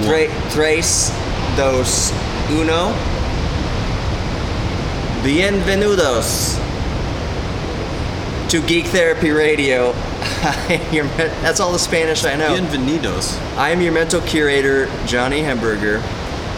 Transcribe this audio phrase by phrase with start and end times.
[0.00, 1.10] Tre- tres,
[1.56, 2.10] dos,
[2.50, 2.92] uno.
[5.22, 6.58] Bienvenidos
[8.48, 9.92] to Geek Therapy Radio.
[10.92, 11.04] Your
[11.42, 12.54] That's all the Spanish I know.
[12.56, 13.38] Bienvenidos.
[13.56, 16.02] I am your mental curator, Johnny Hemberger.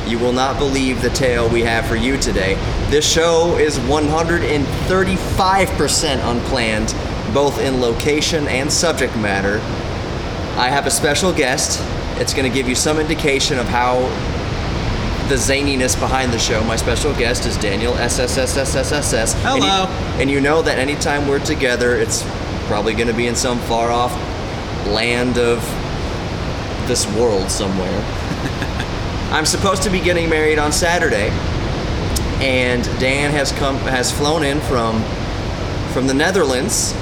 [0.08, 2.54] You will not believe the tale we have for you today.
[2.90, 6.94] This show is 135% unplanned,
[7.34, 9.60] both in location and subject matter.
[10.58, 11.80] I have a special guest.
[12.20, 14.00] It's going to give you some indication of how
[15.28, 16.62] the zaniness behind the show.
[16.64, 19.34] My special guest is Daniel SSSSSSS.
[19.34, 19.86] And you- Hello.
[20.20, 22.22] And you know that anytime we're together, it's
[22.66, 24.12] probably going to be in some far off
[24.86, 25.60] land of
[26.86, 28.04] this world somewhere.
[29.32, 31.30] I'm supposed to be getting married on Saturday,
[32.40, 35.02] and Dan has come has flown in from
[35.92, 36.92] from the Netherlands,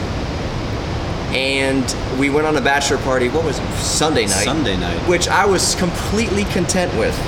[1.34, 1.84] and
[2.18, 3.28] we went on a bachelor party.
[3.28, 3.66] What was it?
[3.76, 4.44] Sunday night?
[4.44, 4.98] Sunday night.
[5.08, 7.18] which I was completely content with.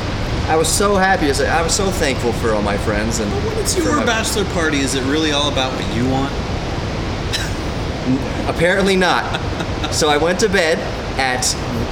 [0.48, 1.30] I was so happy.
[1.33, 4.78] I I was so thankful for all my friends and When it's your bachelor party,
[4.80, 6.33] is it really all about what you want?
[8.48, 9.24] Apparently not.
[9.92, 10.78] so I went to bed
[11.18, 11.44] at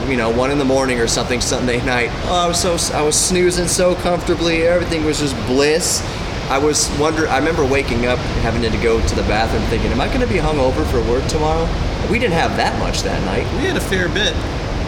[0.08, 2.10] you know one in the morning or something Sunday night.
[2.26, 4.62] Oh, I was so I was snoozing so comfortably.
[4.66, 6.02] Everything was just bliss.
[6.50, 7.28] I was wonder.
[7.28, 10.26] I remember waking up having to go to the bathroom, thinking, "Am I going to
[10.26, 11.68] be hungover for work tomorrow?"
[12.10, 13.46] We didn't have that much that night.
[13.56, 14.34] We had a fair bit.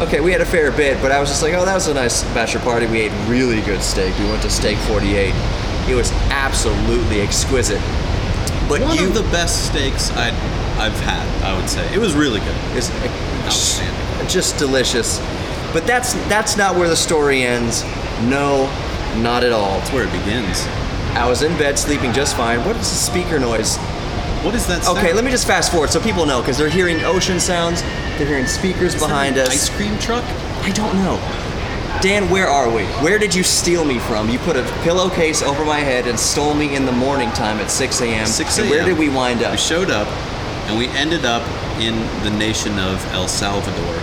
[0.00, 1.94] Okay, we had a fair bit, but I was just like, "Oh, that was a
[1.94, 2.86] nice bachelor party.
[2.86, 4.12] We ate really good steak.
[4.18, 5.32] We went to Steak 48.
[5.88, 7.80] It was absolutely exquisite."
[8.68, 10.32] But One you of the best steaks I'd,
[10.78, 11.86] I've had, I would say.
[11.94, 12.56] It was really good.
[12.74, 12.90] It's
[13.44, 14.26] Outstanding.
[14.26, 15.20] just delicious.
[15.72, 17.84] But that's that's not where the story ends.
[18.22, 18.66] No,
[19.18, 19.78] not at all.
[19.80, 20.66] It's where it begins.
[21.16, 22.58] I was in bed sleeping just fine.
[22.64, 23.76] What is the speaker noise?
[24.44, 24.98] What is that Sound?
[24.98, 27.82] Okay, let me just fast forward so people know because they're hearing ocean sounds.
[28.18, 29.50] They're hearing speakers Is behind an us.
[29.50, 30.24] Ice cream truck?
[30.64, 31.16] I don't know.
[32.02, 32.84] Dan, where are we?
[33.02, 34.28] Where did you steal me from?
[34.28, 37.70] You put a pillowcase over my head and stole me in the morning time at
[37.70, 38.26] 6 a.m.
[38.26, 38.68] 6 a.m.
[38.68, 39.52] Where did we wind up?
[39.52, 40.08] We showed up,
[40.68, 41.42] and we ended up
[41.80, 43.94] in the nation of El Salvador.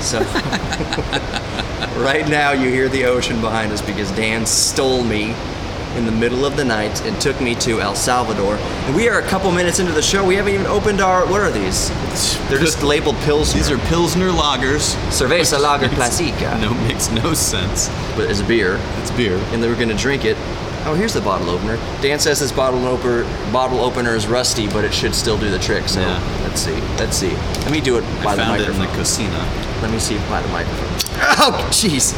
[0.00, 0.20] So,
[2.00, 5.34] right now you hear the ocean behind us because Dan stole me
[5.96, 8.56] in the middle of the night and took me to El Salvador.
[8.56, 10.24] And we are a couple minutes into the show.
[10.24, 11.26] We haven't even opened our.
[11.26, 11.88] What are these?
[12.48, 13.52] They're just labeled pills.
[13.52, 14.94] These are Pilsner lagers.
[15.10, 16.60] Cerveza Lager Classica.
[16.60, 17.88] No, makes no sense.
[18.16, 18.78] But it's beer.
[19.00, 19.36] It's beer.
[19.52, 20.36] And they were going to drink it.
[20.86, 21.76] Oh, here's the bottle opener.
[22.00, 25.58] Dan says this bottle opener bottle opener is rusty, but it should still do the
[25.58, 25.88] trick.
[25.88, 26.40] So Yeah.
[26.42, 26.80] let's see.
[26.96, 27.34] Let's see.
[27.62, 28.86] Let me do it by I the found it in microphone.
[28.92, 29.82] the cocina.
[29.82, 30.88] Let me see by the microphone.
[31.42, 32.14] Oh, jeez.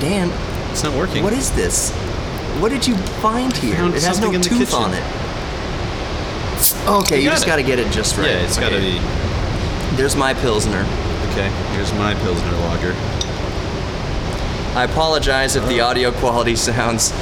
[0.00, 0.30] Dan,
[0.70, 1.22] It's not working.
[1.22, 1.92] What is this?
[2.60, 3.76] What did you find here?
[3.76, 4.74] found It has no the tooth kitchen.
[4.74, 5.02] on it.
[6.86, 8.28] Okay, you, got just got to get it just right.
[8.28, 8.98] Yeah, it's got to be.
[9.96, 10.86] There's my pilsner.
[11.32, 12.92] Okay, here's my Pilsner lager.
[14.78, 15.86] I apologize if the Oh.
[15.88, 17.12] audio quality sounds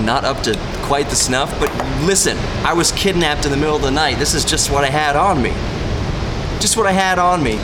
[0.00, 1.70] not up to quite the snuff, but
[2.04, 4.18] listen, I was kidnapped in the middle of the night.
[4.18, 5.50] This is just what I had on me.
[6.60, 7.58] Just what I had on me.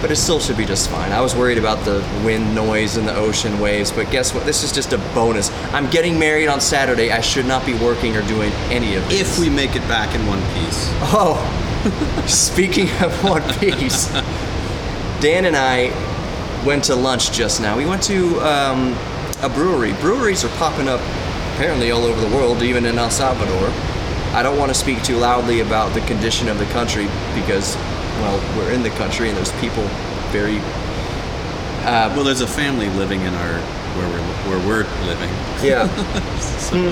[0.00, 1.12] But it still should be just fine.
[1.12, 4.46] I was worried about the wind noise and the ocean waves, but guess what?
[4.46, 5.50] This is just a bonus.
[5.72, 7.10] I'm getting married on Saturday.
[7.10, 9.20] I should not be working or doing any of this.
[9.20, 10.88] If we make it back in one piece.
[11.10, 11.38] Oh,
[12.26, 14.08] speaking of One Piece,
[15.20, 15.90] Dan and I
[16.64, 17.76] went to lunch just now.
[17.76, 18.96] We went to um,
[19.42, 19.92] a brewery.
[19.94, 21.00] Breweries are popping up
[21.54, 23.70] apparently all over the world, even in El Salvador.
[24.34, 27.76] I don't want to speak too loudly about the condition of the country because,
[28.20, 29.84] well, we're in the country and there's people
[30.30, 30.58] very.
[31.86, 33.60] Uh, well, there's a family living in our
[33.96, 35.30] where we're where we're living.
[35.62, 35.88] Yeah.
[36.68, 36.90] Hmm.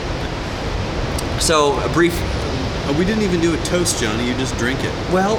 [1.38, 2.14] so, a brief.
[2.88, 4.26] Oh, we didn't even do a toast, Johnny.
[4.26, 4.92] You just drink it.
[5.12, 5.36] Well,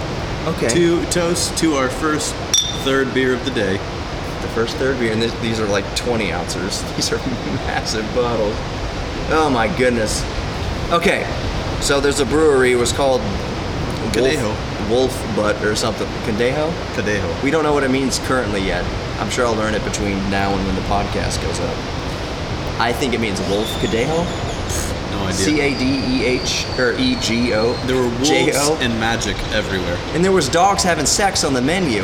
[0.48, 0.68] okay.
[0.69, 2.36] To toast to our first
[2.84, 3.78] third beer of the day.
[3.78, 6.84] The first third beer, and this, these are like 20 ounces.
[6.95, 7.18] These are
[7.66, 8.54] massive bottles.
[9.30, 10.24] Oh my goodness.
[10.92, 11.25] Okay,
[11.81, 12.74] so there's a brewery.
[12.74, 13.22] It was called
[14.18, 14.90] Cadejo.
[14.90, 16.08] Wolf, Wolf Butt or something.
[16.25, 16.72] Cadejo?
[16.96, 17.44] Cadejo.
[17.44, 18.84] We don't know what it means currently yet.
[19.19, 21.75] I'm sure I'll learn it between now and when the podcast goes up.
[22.80, 24.25] I think it means Wolf Cadejo.
[25.12, 25.34] No idea.
[25.34, 27.74] C A D E H or E G O.
[27.88, 28.78] there were wolves J-O.
[28.81, 29.98] and magic everywhere.
[30.14, 32.04] And there was dogs having sex on the menu.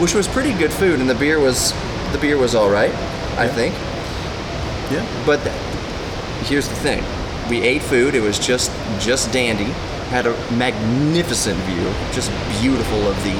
[0.00, 1.72] which was pretty good food, and the beer was
[2.12, 2.94] the beer was all right,
[3.36, 3.74] I think.
[4.92, 5.04] Yeah.
[5.26, 5.54] But th-
[6.48, 7.02] here's the thing:
[7.50, 8.14] we ate food.
[8.14, 8.70] It was just
[9.00, 9.72] just dandy.
[10.10, 13.34] Had a magnificent view, just beautiful of the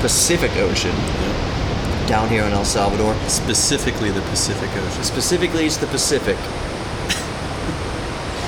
[0.00, 2.06] Pacific Ocean yeah.
[2.06, 3.14] down here in El Salvador.
[3.28, 5.02] Specifically the Pacific Ocean.
[5.02, 6.36] Specifically, it's the Pacific.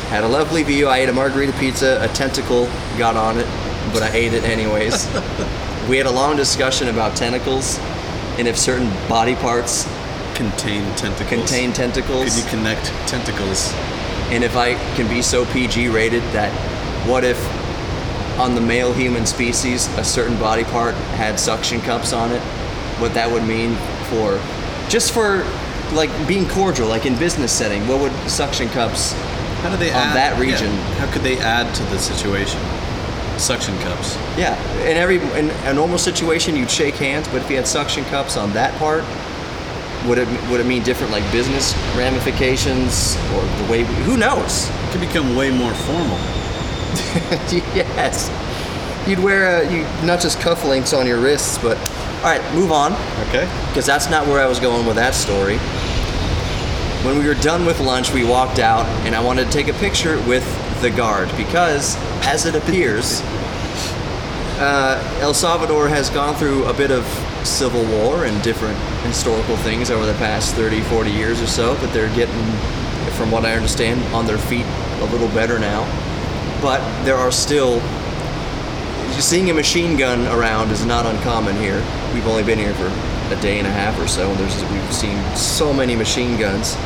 [0.08, 0.87] Had a lovely view.
[0.87, 1.99] I ate a margarita pizza.
[2.00, 2.66] A tentacle
[2.96, 3.46] got on it,
[3.93, 5.06] but I ate it anyways.
[5.88, 7.78] we had a long discussion about tentacles
[8.38, 9.84] and if certain body parts
[10.34, 11.28] Contain tentacles.
[11.28, 12.25] contain tentacles.
[12.34, 13.72] Could you connect tentacles?
[14.31, 16.52] and if I can be so PG rated that
[17.06, 17.39] what if
[18.39, 22.41] on the male human species a certain body part had suction cups on it?
[23.00, 23.75] What that would mean
[24.11, 24.41] for
[24.89, 25.45] just for
[25.95, 29.12] like being cordial, like in business setting, what would suction cups
[29.62, 30.71] How do they On add that yeah, region.
[30.99, 32.61] how could they add to the situation?
[33.39, 34.17] Suction cups.
[34.37, 38.05] Yeah, in every in a normal situation you'd shake hands, but if you had suction
[38.06, 39.05] cups on that part,
[40.09, 44.69] would it would it mean different like business ramifications or the way we, who knows?
[44.69, 46.19] It could become way more formal.
[47.75, 48.31] yes,
[49.08, 51.76] you'd wear you not just cufflinks on your wrists, but
[52.19, 52.93] all right, move on
[53.29, 53.49] Okay.
[53.69, 55.58] because that's not where I was going with that story.
[57.05, 59.73] When we were done with lunch, we walked out, and I wanted to take a
[59.75, 60.44] picture with
[60.82, 61.96] the guard because,
[62.26, 63.20] as it appears,
[64.58, 67.05] uh, El Salvador has gone through a bit of
[67.46, 68.76] civil war and different
[69.06, 72.34] historical things over the past 30, 40 years or so, but they're getting,
[73.12, 74.67] from what I understand, on their feet
[75.00, 75.84] a little better now.
[76.60, 77.81] But there are still
[79.20, 81.82] seeing a machine gun around is not uncommon here.
[82.14, 82.87] We've only been here for
[83.32, 86.76] a day and a half or so, and there's we've seen so many machine guns.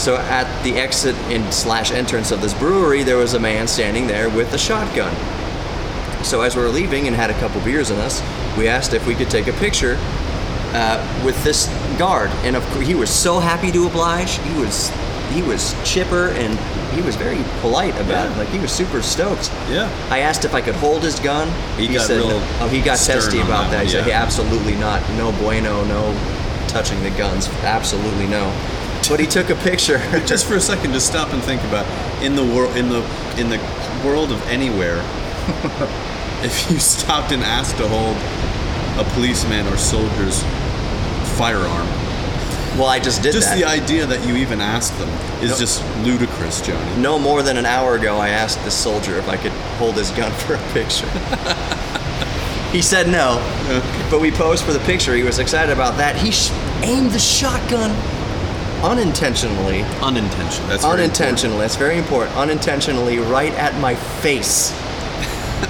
[0.00, 4.06] So at the exit and slash entrance of this brewery, there was a man standing
[4.06, 5.14] there with a shotgun.
[6.24, 8.20] So as we were leaving and had a couple beers in us,
[8.56, 9.96] we asked if we could take a picture
[10.72, 11.66] uh, with this
[11.98, 14.38] guard, and of he was so happy to oblige.
[14.38, 14.90] He was
[15.34, 16.58] he was chipper and
[16.94, 18.38] he was very polite about it.
[18.38, 19.50] Like he was super stoked.
[19.68, 19.90] Yeah.
[20.10, 21.48] I asked if I could hold his gun.
[21.76, 22.58] He got said, real no.
[22.60, 23.84] oh, he got testy about that that.
[23.84, 24.12] He said, yeah.
[24.12, 25.02] "Hey, absolutely not.
[25.18, 25.84] No bueno.
[25.84, 26.14] No
[26.68, 27.48] touching the guns.
[27.62, 28.46] Absolutely no.
[29.08, 29.98] But he took a picture.
[30.26, 31.84] Just for a second, just stop and think about
[32.22, 33.02] in the world in the
[33.36, 33.58] in the
[34.04, 35.02] world of anywhere.
[36.42, 38.16] if you stopped and asked to hold
[38.96, 40.42] a policeman or soldier's
[41.36, 41.86] firearm,
[42.76, 43.56] well, I just did just that.
[43.58, 45.08] the idea that you even asked them
[45.42, 45.58] is Nope.
[45.58, 47.00] just ludicrous, Johnny.
[47.00, 50.10] no more than an hour ago, I asked this soldier if I could hold his
[50.12, 51.08] gun for a picture.
[52.72, 53.38] he said no,
[54.10, 55.14] but we posed for the picture.
[55.14, 56.16] He was excited about that.
[56.16, 56.50] He sh-
[56.82, 57.90] aimed the shotgun
[58.82, 59.82] unintentionally.
[60.02, 60.68] Unintentional.
[60.68, 61.58] That's very unintentionally.
[61.58, 62.36] That's very important.
[62.36, 64.72] Unintentionally, right at my face.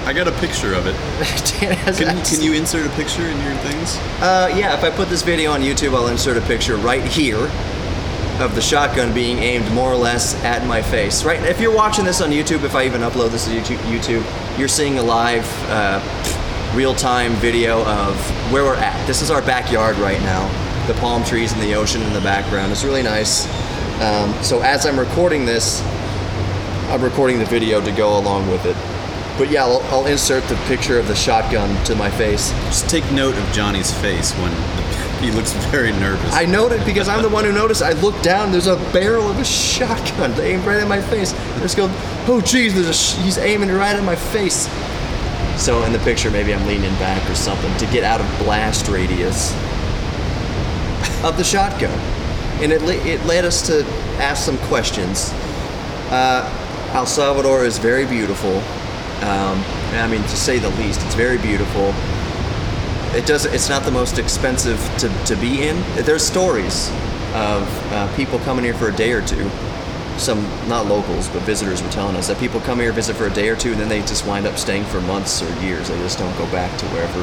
[0.01, 0.93] I got a picture of it.
[1.59, 3.97] Dan has Can, can you insert a picture in your things?
[4.21, 7.49] Uh, yeah, if I put this video on YouTube, I'll insert a picture right here
[8.39, 11.23] of the shotgun being aimed more or less at my face.
[11.23, 11.41] Right?
[11.43, 14.67] If you're watching this on YouTube, if I even upload this to YouTube, YouTube you're
[14.67, 16.01] seeing a live, uh,
[16.75, 18.15] real-time video of
[18.51, 19.07] where we're at.
[19.07, 20.47] This is our backyard right now.
[20.87, 22.71] The palm trees and the ocean in the background.
[22.71, 23.45] It's really nice.
[24.01, 25.81] Um, so as I'm recording this,
[26.89, 28.75] I'm recording the video to go along with it.
[29.37, 32.51] But yeah, I'll, I'll insert the picture of the shotgun to my face.
[32.65, 34.51] Just take note of Johnny's face when
[35.21, 36.33] he looks very nervous.
[36.33, 37.81] I noted because I'm the one who noticed.
[37.81, 38.51] I looked down.
[38.51, 41.33] There's a barrel of a shotgun aimed right at my face.
[41.33, 41.87] I just go,
[42.27, 44.69] oh geez, there's a sh- he's aiming right at my face.
[45.61, 48.87] So in the picture, maybe I'm leaning back or something to get out of blast
[48.89, 49.53] radius
[51.23, 51.97] of the shotgun,
[52.61, 53.85] and it le- it led us to
[54.21, 55.31] ask some questions.
[56.11, 58.61] Uh, El Salvador is very beautiful.
[59.23, 61.93] Um, I mean, to say the least, it's very beautiful.
[63.15, 65.81] It does it's not the most expensive to, to be in.
[66.03, 66.89] There's stories
[67.33, 69.49] of uh, people coming here for a day or two.
[70.17, 73.33] Some not locals but visitors were telling us that people come here visit for a
[73.33, 75.87] day or two and then they just wind up staying for months or years.
[75.87, 77.19] They just don't go back to wherever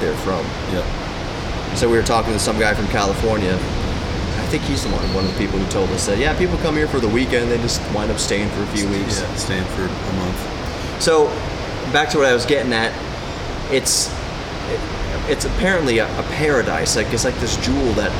[0.00, 0.44] they're from.
[0.74, 1.76] Yep.
[1.76, 3.54] so we were talking to some guy from california.
[3.54, 6.56] I think he's the one one of the people who told us that yeah people
[6.58, 9.20] come here for the weekend they just wind up staying for a few weeks.
[9.20, 10.59] Yeah, staying for a month.
[11.00, 11.26] So,
[11.92, 12.92] back to what I was getting at,
[13.72, 14.08] it's
[14.68, 14.80] it,
[15.30, 16.96] it's apparently a, a paradise.
[16.96, 18.12] Like it's like this jewel that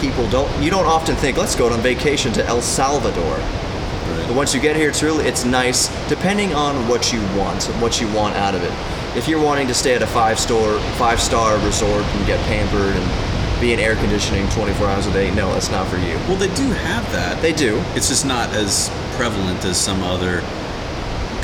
[0.00, 1.36] people don't you don't often think.
[1.36, 3.36] Let's go on vacation to El Salvador.
[3.36, 4.24] Right.
[4.26, 7.80] But once you get here, it's really it's nice, depending on what you want, and
[7.80, 8.72] what you want out of it.
[9.16, 12.96] If you're wanting to stay at a five star five star resort and get pampered
[12.96, 16.16] and be in air conditioning 24 hours a day, no, that's not for you.
[16.26, 17.40] Well, they do have that.
[17.40, 17.80] They do.
[17.94, 20.42] It's just not as prevalent as some other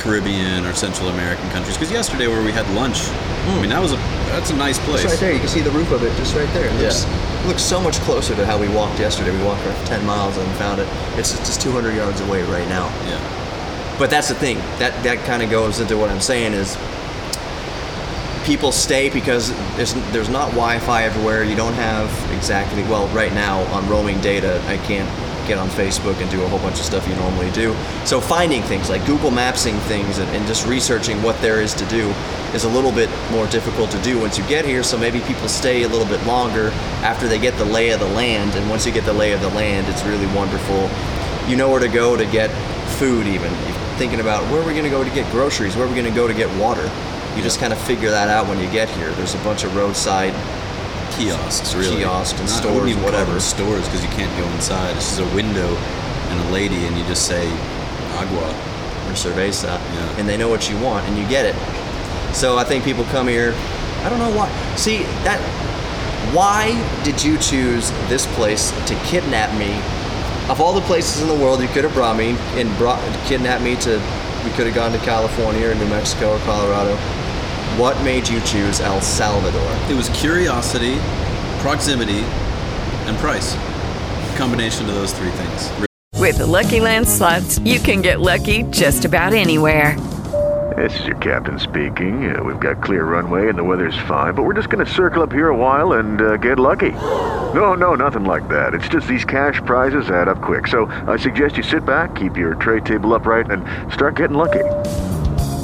[0.08, 1.76] Caribbean or Central American countries.
[1.76, 3.08] Because yesterday, where we had lunch
[3.48, 3.96] I mean, that was a
[4.32, 5.04] that's a nice place.
[5.04, 5.32] It's right there.
[5.32, 6.66] You can see the roof of it just right there.
[6.66, 7.46] It looks, Yeah.
[7.46, 9.30] looks so much closer to how we walked yesterday.
[9.36, 10.88] We walked for 10 miles and found it.
[11.16, 12.90] It's just 200 yards away right now.
[13.06, 13.20] Yeah.
[13.98, 14.58] But that's the thing.
[14.78, 16.76] That that kind of goes into what I'm saying is
[18.44, 21.44] people stay because there's there's not Wi-Fi everywhere.
[21.44, 24.62] You don't have exactly well right now on roaming data.
[24.68, 25.08] I can't
[25.48, 27.74] get on Facebook and do a whole bunch of stuff you normally do.
[28.04, 31.86] So finding things like Google Mapsing things and, and just researching what there is to
[31.86, 32.12] do
[32.54, 34.82] is a little bit more difficult to do once you get here.
[34.82, 36.68] So maybe people stay a little bit longer
[37.02, 38.54] after they get the lay of the land.
[38.54, 40.88] And once you get the lay of the land, it's really wonderful.
[41.50, 42.50] You know where to go to get
[42.98, 43.50] food even.
[43.50, 45.74] You're thinking about where are we going to go to get groceries?
[45.76, 46.88] Where are we going to go to get water?
[47.36, 49.10] You just kind of figure that out when you get here.
[49.12, 50.34] There's a bunch of roadside
[51.18, 51.96] kiosks, really.
[51.98, 53.40] Kiosks and stores, even whatever.
[53.40, 54.96] stores because you can't go inside.
[54.96, 55.68] It's just a window
[56.30, 57.46] and a lady, and you just say
[58.16, 58.54] agua.
[59.08, 60.18] or cerveza, Yeah.
[60.18, 61.54] and they know what you want, and you get it.
[62.34, 63.54] So I think people come here.
[64.04, 64.50] I don't know why.
[64.76, 65.40] See that.
[66.34, 69.72] Why did you choose this place to kidnap me?
[70.50, 73.62] Of all the places in the world you could have brought me and brought kidnapped
[73.62, 73.98] me to,
[74.44, 76.92] we could have gone to California or New Mexico or Colorado.
[77.78, 79.72] What made you choose El Salvador?
[79.88, 80.96] It was curiosity,
[81.60, 82.26] proximity,
[83.06, 83.54] and price.
[83.54, 85.86] A Combination of those three things.
[86.16, 89.96] With the Lucky Land slots, you can get lucky just about anywhere.
[90.74, 92.34] This is your captain speaking.
[92.34, 95.22] Uh, we've got clear runway and the weather's fine, but we're just going to circle
[95.22, 96.90] up here a while and uh, get lucky.
[97.54, 98.74] No, no, nothing like that.
[98.74, 100.66] It's just these cash prizes add up quick.
[100.66, 104.64] So I suggest you sit back, keep your tray table upright, and start getting lucky.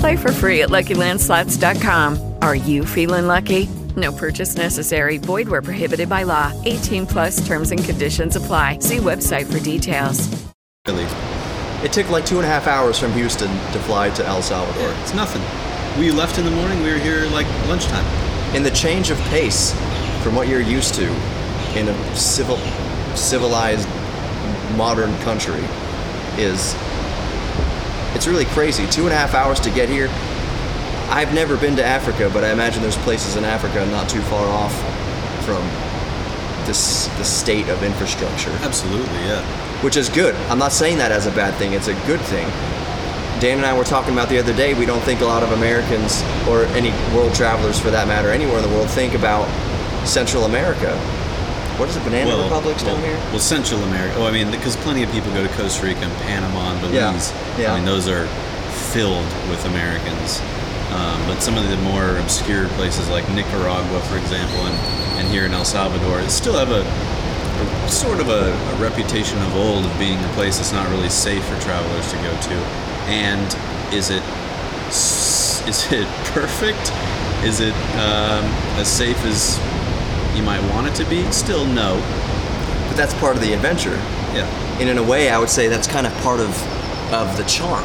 [0.04, 2.34] Play for free at LuckyLandSlots.com.
[2.42, 3.70] Are you feeling lucky?
[3.96, 5.16] No purchase necessary.
[5.16, 6.52] Void where prohibited by law.
[6.66, 8.80] 18 plus terms and conditions apply.
[8.80, 10.28] See website for details.
[10.86, 11.04] Really,
[11.82, 14.94] It took like two and a half hours from Houston to fly to El Salvador.
[15.00, 15.40] it's nothing.
[15.98, 16.82] We left in the morning.
[16.82, 18.04] We were here like lunchtime.
[18.54, 19.72] And the change of pace
[20.22, 21.06] from what you're used to
[21.78, 22.58] in a civil,
[23.16, 23.88] civilized,
[24.76, 25.64] modern country
[26.36, 26.74] is
[28.14, 28.86] it's really crazy.
[28.86, 30.08] Two and a half hours to get here.
[31.10, 34.46] I've never been to Africa, but I imagine there's places in Africa not too far
[34.46, 34.74] off
[35.44, 35.62] from
[36.66, 39.42] this the state of infrastructure Absolutely, yeah.
[39.82, 40.34] which is good.
[40.48, 42.48] I'm not saying that as a bad thing, it's a good thing.
[43.40, 45.52] Dan and I were talking about the other day, we don't think a lot of
[45.52, 49.44] Americans, or any world travelers for that matter, anywhere in the world, think about
[50.06, 50.92] Central America.
[51.78, 53.16] What is it, Banana Republics well, down here?
[53.30, 54.14] Well, Central America.
[54.18, 57.10] Oh, I mean, because plenty of people go to Costa Rica and Panama and Yeah,
[57.10, 57.32] Belize.
[57.58, 57.72] yeah.
[57.72, 58.26] I mean, those are
[58.94, 60.40] filled with Americans.
[60.94, 64.76] Um, but some of the more obscure places like Nicaragua, for example, and,
[65.18, 69.56] and here in El Salvador, still have a, a sort of a, a reputation of
[69.56, 72.54] old of being a place that's not really safe for travelers to go to.
[73.10, 73.50] And
[73.92, 74.22] is it
[75.66, 76.92] is it perfect?
[77.42, 78.44] Is it um,
[78.78, 79.58] as safe as
[80.36, 81.30] you might want it to be?
[81.32, 81.96] Still, no.
[82.88, 83.96] But that's part of the adventure.
[84.34, 84.46] Yeah.
[84.80, 86.50] And in a way, I would say that's kind of part of,
[87.12, 87.84] of the charm.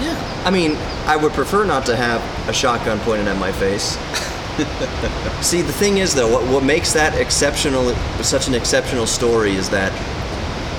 [0.00, 0.42] Yeah.
[0.44, 3.96] I mean, I would prefer not to have a shotgun pointed at my face.
[5.40, 9.68] See, the thing is, though, what, what makes that exceptional, such an exceptional story is
[9.70, 9.92] that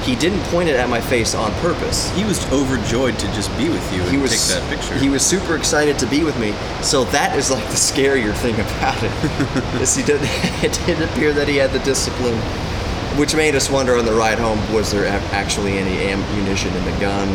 [0.08, 2.10] he didn't point it at my face on purpose.
[2.16, 4.98] He was overjoyed to just be with you and He was take that picture.
[4.98, 6.54] He was super excited to be with me.
[6.82, 9.12] So that is like the scarier thing about it.
[9.82, 10.22] is he did,
[10.64, 12.38] it didn't appear that he had the discipline,
[13.20, 17.00] which made us wonder on the ride home: was there actually any ammunition in the
[17.00, 17.28] gun?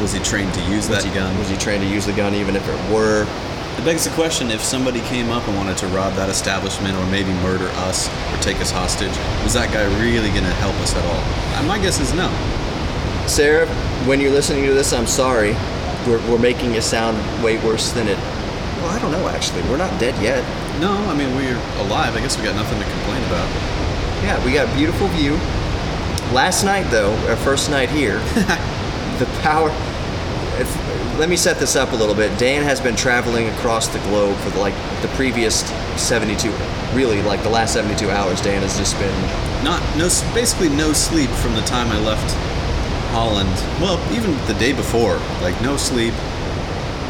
[0.00, 1.36] was he trained to use Was that he, gun?
[1.38, 3.24] Was he trained to use the gun, even if it were?
[3.78, 7.04] It begs the question: if somebody came up and wanted to rob that establishment, or
[7.10, 9.12] maybe murder us, or take us hostage,
[9.42, 11.20] was that guy really going to help us at all?
[11.58, 12.28] Uh, My guess is no.
[13.26, 13.66] Sarah,
[14.06, 15.52] when you're listening to this, I'm sorry.
[16.06, 18.18] We're, we're making it sound way worse than it.
[18.84, 19.26] Well, I don't know.
[19.28, 20.44] Actually, we're not dead yet.
[20.80, 22.14] No, I mean we're alive.
[22.16, 23.48] I guess we got nothing to complain about.
[24.22, 25.32] Yeah, we got a beautiful view.
[26.32, 28.18] Last night, though, our first night here,
[29.18, 29.70] the power.
[30.60, 32.36] If, let me set this up a little bit.
[32.38, 35.68] Dan has been traveling across the globe for like the previous
[36.00, 36.50] 72,
[36.94, 38.40] really like the last 72 hours.
[38.40, 39.14] Dan has just been
[39.64, 42.34] Not no, basically no sleep from the time I left
[43.12, 43.48] Holland.
[43.80, 46.14] Well, even the day before, like no sleep.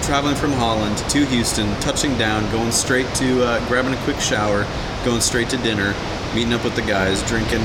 [0.03, 4.67] Traveling from Holland to Houston, touching down, going straight to uh, grabbing a quick shower,
[5.03, 5.95] going straight to dinner,
[6.35, 7.61] meeting up with the guys, drinking,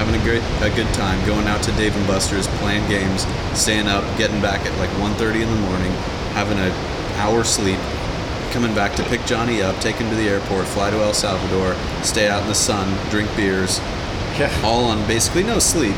[0.00, 3.86] having a good a good time, going out to Dave and Buster's, playing games, staying
[3.86, 5.92] up, getting back at like 1:30 in the morning,
[6.34, 6.72] having an
[7.18, 7.78] hour sleep,
[8.52, 11.76] coming back to pick Johnny up, take him to the airport, fly to El Salvador,
[12.02, 13.80] stay out in the sun, drink beers,
[14.38, 14.50] Yeah.
[14.64, 15.94] all on basically no sleep.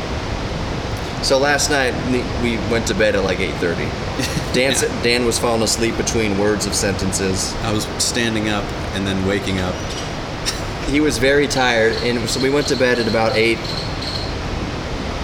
[1.23, 1.93] So last night
[2.43, 3.87] we went to bed at like 8:30.
[4.53, 7.53] Dan said Dan was falling asleep between words of sentences.
[7.63, 8.63] I was standing up
[8.95, 9.75] and then waking up.
[10.89, 13.59] He was very tired, and so we went to bed at about eight.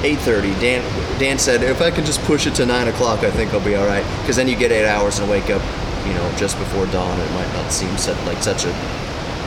[0.03, 0.53] 8:30.
[0.59, 0.83] Dan
[1.17, 3.75] Dan said, "If I can just push it to nine o'clock, I think I'll be
[3.75, 5.61] all right." Because then you get eight hours and wake up,
[6.05, 7.17] you know, just before dawn.
[7.19, 8.73] It might not seem such, like such a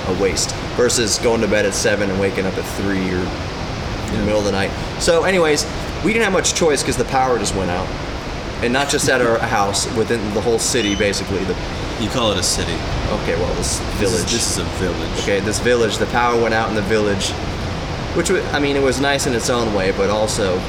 [0.08, 3.18] a waste versus going to bed at seven and waking up at three or
[4.12, 4.70] in the middle of the night.
[5.00, 5.66] So, anyways,
[6.04, 7.88] we didn't have much choice because the power just went out,
[8.62, 11.42] and not just at our house, within the whole city, basically.
[11.44, 11.56] The
[12.00, 12.75] You call it a city.
[13.23, 14.33] okay, well, this This is- village.
[14.33, 15.19] This is, a village.
[15.23, 17.31] Okay, this village, the power went out in the village,
[18.15, 20.61] which I mean, it was nice in its own way, but also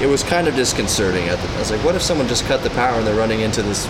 [0.00, 1.28] it was kind of disconcerting.
[1.28, 3.62] I, I was like, what if someone just cut the power and they're running into
[3.62, 3.86] this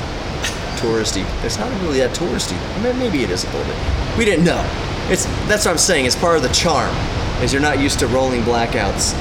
[0.77, 1.25] touristy?
[1.45, 2.57] It's not really that touristy.
[2.77, 3.77] I mean, maybe it is a little bit.
[4.19, 4.63] We didn't know.
[5.09, 6.07] It's that's what I'm saying.
[6.07, 6.95] It's part of the charm,
[7.43, 9.15] is you're not used to rolling blackouts,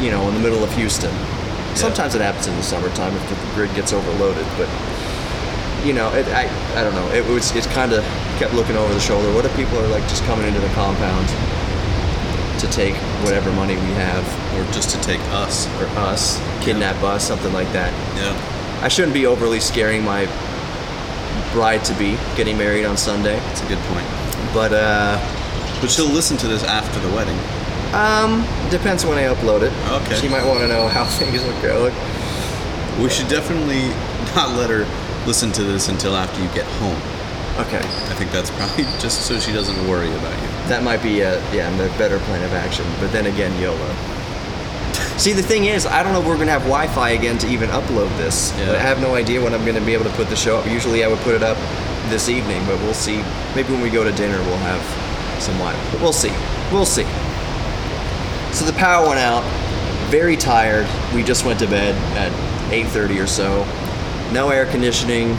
[0.00, 1.12] you know, in the middle of Houston.
[1.74, 4.68] Sometimes it happens in the summertime if the grid gets overloaded, but
[5.84, 7.08] you know, it, I I don't know.
[7.12, 8.02] It was it kind of
[8.38, 9.32] kept looking over the shoulder.
[9.34, 11.26] What if people are like just coming into the compound
[12.60, 14.24] to take whatever money we have,
[14.58, 15.66] Or just to take us.
[15.80, 17.92] or us, kidnap us, something like that?
[18.16, 18.34] Yeah.
[18.82, 20.26] I shouldn't be overly scaring my
[21.52, 24.06] bride to be getting married on Sunday, That's a good point.
[24.52, 25.18] but uh,
[25.80, 27.38] But she'll listen to this after the wedding.
[27.94, 29.72] um, depends when I upload it.
[30.02, 30.16] Okay.
[30.20, 31.94] She might want to know how things are going.
[33.02, 33.88] We should definitely
[34.34, 34.84] not let her
[35.26, 37.00] listen to this until after you get home.
[37.66, 37.78] Okay.
[37.78, 40.48] I think that's probably just so she doesn't worry about you.
[40.68, 42.86] That might be a yeah, a better plan of action.
[43.00, 43.94] But then again, YOLO.
[45.18, 47.68] See, the thing is, I don't know if we're gonna have Wi-Fi again to even
[47.70, 48.56] upload this.
[48.56, 48.72] Yeah.
[48.72, 50.66] I have no idea when I'm gonna be able to put the show up.
[50.66, 51.56] Usually, I would put it up
[52.08, 53.24] this evening, but we'll see.
[53.56, 54.80] Maybe when we go to dinner, we'll have
[55.42, 55.74] some Wi.
[55.90, 56.32] But we'll see.
[56.70, 57.04] We'll see.
[58.54, 59.42] So the power went out.
[60.08, 60.86] Very tired.
[61.12, 62.32] We just went to bed at
[62.72, 63.66] 8:30 or so.
[64.32, 65.36] No air conditioning.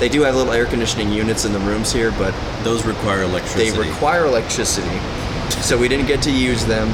[0.00, 3.70] They do have little air conditioning units in the rooms here, but Those require electricity.
[3.70, 4.98] they require electricity,
[5.62, 6.88] so we didn't get to use them.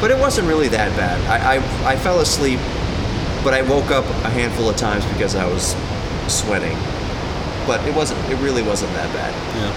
[0.00, 1.18] But it wasn't really that bad.
[1.28, 2.58] I, I, I fell asleep,
[3.42, 5.74] but I woke up a handful of times because I was
[6.28, 6.76] sweating.
[7.66, 8.20] But it wasn't.
[8.30, 9.32] It really wasn't that bad.
[9.56, 9.72] Yeah.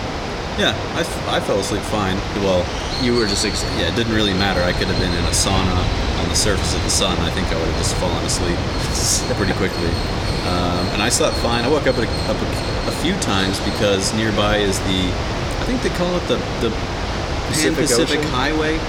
[0.58, 2.18] Yeah, I, f- I fell asleep fine.
[2.42, 2.66] Well,
[3.06, 4.60] You were just ex- yeah, it didn't really matter.
[4.64, 5.78] I could have been in a sauna
[6.20, 7.14] on the surface of the sun.
[7.20, 8.58] I think I would have just fallen asleep
[9.38, 9.90] pretty quickly.
[10.48, 11.66] Um, and I slept fine.
[11.66, 12.48] I woke up, a, up a,
[12.88, 15.12] a few times because nearby is the,
[15.60, 16.70] I think they call it the the
[17.52, 18.20] Pan Pacific Pacific?
[18.30, 18.80] Highway.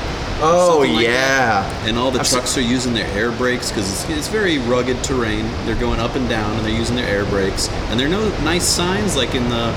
[0.41, 1.63] Oh like yeah.
[1.63, 1.89] that.
[1.89, 5.03] And all the I've trucks are using their air brakes because it's, it's very rugged
[5.03, 5.45] terrain.
[5.67, 7.69] They're going up and down and they're using their air brakes.
[7.91, 9.75] And there are no nice signs like in the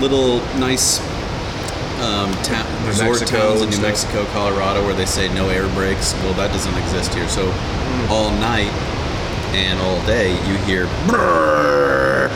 [0.00, 1.00] little nice
[2.00, 3.80] um, ta- resort towns in New.
[3.82, 6.14] Mexico, Colorado, where they say no air brakes.
[6.24, 7.28] Well, that doesn't exist here.
[7.28, 7.44] So
[8.08, 8.72] all night
[9.54, 12.28] and all day you hear brrrr,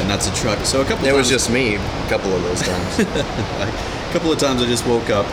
[0.00, 0.58] and that's a truck.
[0.64, 1.06] So a couple.
[1.06, 2.98] It was just me a couple of those times.
[3.58, 5.26] like, a couple of times I just woke up,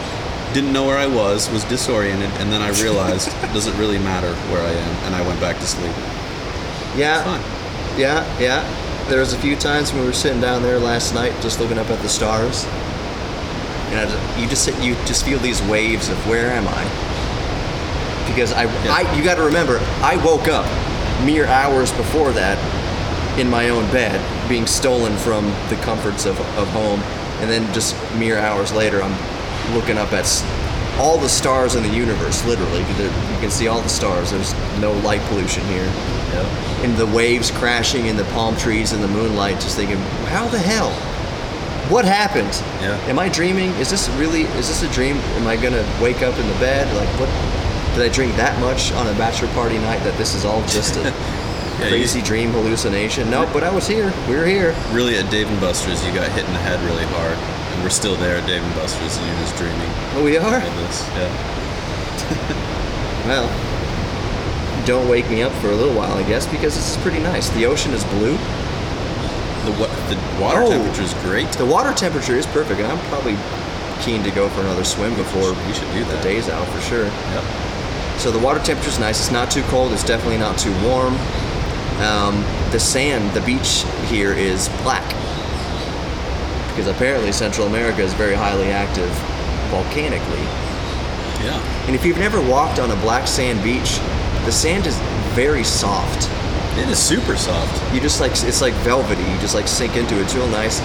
[0.54, 4.34] didn't know where I was, was disoriented, and then I realized it doesn't really matter
[4.52, 5.94] where I am, and I went back to sleep.
[6.96, 7.42] yeah.
[7.98, 8.62] Yeah, yeah.
[9.10, 11.80] There was a few times when we were sitting down there last night, just looking
[11.80, 12.66] up at the stars,
[13.90, 16.84] and just, you just sit, you just feel these waves of where am I?
[18.30, 20.66] Because I, I you got to remember, I woke up
[21.26, 22.58] mere hours before that
[23.40, 27.00] in my own bed, being stolen from the comforts of, of home,
[27.42, 30.26] and then just mere hours later, I'm looking up at
[31.00, 32.44] all the stars in the universe.
[32.46, 34.32] Literally, you can see all the stars.
[34.32, 35.88] There's no light pollution here
[36.84, 39.98] and the waves crashing in the palm trees in the moonlight, just thinking,
[40.30, 40.92] how the hell?
[41.92, 42.52] What happened?
[42.82, 42.98] Yeah.
[43.08, 43.70] Am I dreaming?
[43.80, 44.42] Is this really?
[44.60, 45.16] Is this a dream?
[45.40, 46.86] Am I gonna wake up in the bed?
[46.96, 47.30] Like, what?
[47.98, 50.96] Did I drink that much on a bachelor party night that this is all just
[50.98, 51.04] a
[51.82, 53.28] you- crazy dream hallucination?
[53.32, 54.14] No, but I was here.
[54.30, 54.76] We were here.
[54.92, 57.34] Really, at Dave and Buster's, you got hit in the head really hard,
[57.74, 60.60] and we're still there at Dave and Buster's, and you're just dreaming Oh, we are.
[60.62, 61.08] this.
[61.18, 62.64] Yeah.
[63.28, 63.50] Well,
[64.86, 67.50] don't wake me up for a little while, I guess, because this is pretty nice.
[67.50, 68.38] The ocean is blue.
[69.66, 70.70] The wa- the water Oh.
[70.70, 71.50] temperature is great.
[71.54, 73.36] The water temperature is perfect, and I'm probably
[74.02, 76.24] keen to go for another swim before We should do the that.
[76.24, 77.04] day's out for sure.
[77.04, 77.44] Yep.
[78.18, 79.20] So the water temperature is nice.
[79.20, 79.92] It's not too cold.
[79.94, 81.14] It's definitely not too warm.
[82.02, 85.06] Um, the sand, the beach here is black
[86.78, 89.10] because apparently Central America is very highly active
[89.72, 90.44] volcanically.
[91.44, 91.60] Yeah.
[91.88, 93.98] And if you've never walked on a black sand beach,
[94.46, 94.96] the sand is
[95.34, 96.30] very soft.
[96.78, 97.94] It is super soft.
[97.96, 99.24] You just like it's like velvety.
[99.24, 100.22] You just like sink into it.
[100.22, 100.80] It's real nice.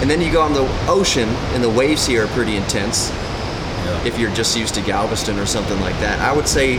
[0.00, 3.10] And then you go on the ocean, and the waves here are pretty intense.
[3.84, 4.04] Yeah.
[4.04, 6.18] if you're just used to Galveston or something like that.
[6.20, 6.76] I would say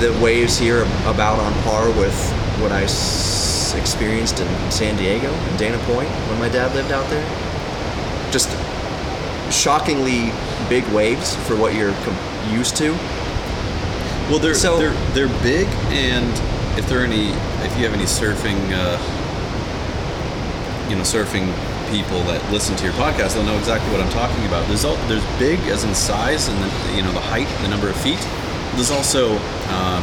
[0.00, 2.14] the waves here are about on par with
[2.60, 7.08] what I s- experienced in San Diego and Dana Point when my dad lived out
[7.10, 7.24] there.
[8.30, 8.48] Just
[9.52, 10.32] shockingly
[10.68, 12.16] big waves for what you're com-
[12.52, 12.92] used to.
[14.30, 16.32] Well, they're So- they're they're big, and
[16.78, 17.30] if there are any,
[17.64, 18.96] if you have any surfing, uh,
[20.88, 21.52] you know, surfing
[21.92, 24.66] people that listen to your podcast, they'll know exactly what I'm talking about.
[24.66, 27.88] There's all, there's big as in size and the, you know the height, the number
[27.88, 28.20] of feet.
[28.72, 29.36] There's also
[29.68, 30.02] um,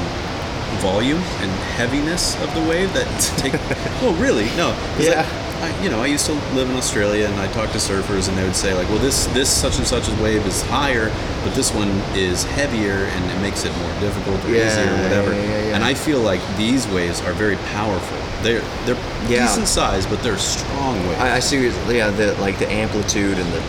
[0.86, 3.10] volume and heaviness of the wave that
[3.42, 3.54] take.
[4.02, 4.78] well, really, no.
[5.00, 5.26] Yeah.
[5.26, 8.30] I, I, you know, I used to live in Australia, and I talked to surfers,
[8.30, 11.12] and they would say like, "Well, this this such and such a wave is higher,
[11.44, 15.04] but this one is heavier, and it makes it more difficult or Yeah, easier, or
[15.04, 15.76] whatever." yeah, yeah.
[15.76, 18.18] And I feel like these waves are very powerful.
[18.42, 19.48] They're they're Yeah.
[19.48, 21.20] decent size, but they're strong waves.
[21.22, 23.62] I, I see, yeah, the like the amplitude and the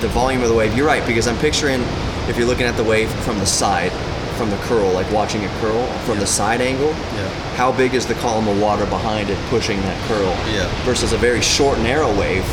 [0.00, 0.74] the volume of the wave.
[0.76, 1.82] You're right because I'm picturing
[2.28, 3.92] if you're looking at the wave from the side,
[4.36, 6.90] from the curl, like watching it curl from the side angle.
[6.90, 7.28] Yeah.
[7.56, 10.30] How big is the column of water behind it pushing that curl?
[10.54, 10.68] Yeah.
[10.84, 12.44] Versus a very short, narrow wave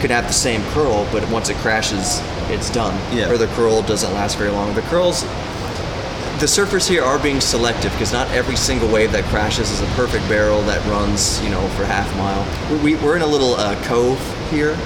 [0.00, 2.20] could have the same curl, but once it crashes,
[2.50, 2.94] it's done.
[3.16, 3.30] Yeah.
[3.30, 4.74] Or the curl doesn't last very long.
[4.74, 5.22] The curls.
[6.38, 9.86] The surfers here are being selective because not every single wave that crashes is a
[9.96, 12.44] perfect barrel that runs, you know, for half a mile.
[12.84, 14.20] We, we- we're in a little uh, cove
[14.50, 14.76] here,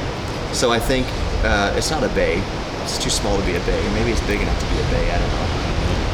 [0.52, 1.08] so I think
[1.42, 2.40] uh, it's not a bay.
[2.82, 3.82] It's too small to be a bay.
[3.94, 5.10] Maybe it's big enough to be a bay.
[5.10, 5.49] I don't know.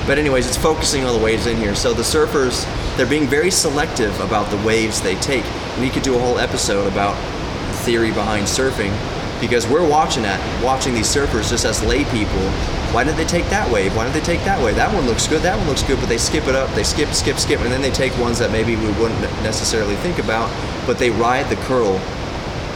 [0.06, 1.74] But anyways, it's focusing on the waves in here.
[1.74, 2.64] So the surfers,
[2.96, 5.44] they're being very selective about the waves they take.
[5.80, 7.16] You could do a whole episode about
[7.68, 8.94] the theory behind surfing
[9.40, 12.50] because we're watching that, watching these surfers just as lay people.
[12.92, 13.94] Why did they take that wave?
[13.96, 14.76] Why did they take that wave?
[14.76, 15.42] That one looks good.
[15.42, 15.98] That one looks good.
[15.98, 16.72] But they skip it up.
[16.74, 20.18] They skip, skip, skip, and then they take ones that maybe we wouldn't necessarily think
[20.18, 20.48] about.
[20.86, 22.00] But they ride the curl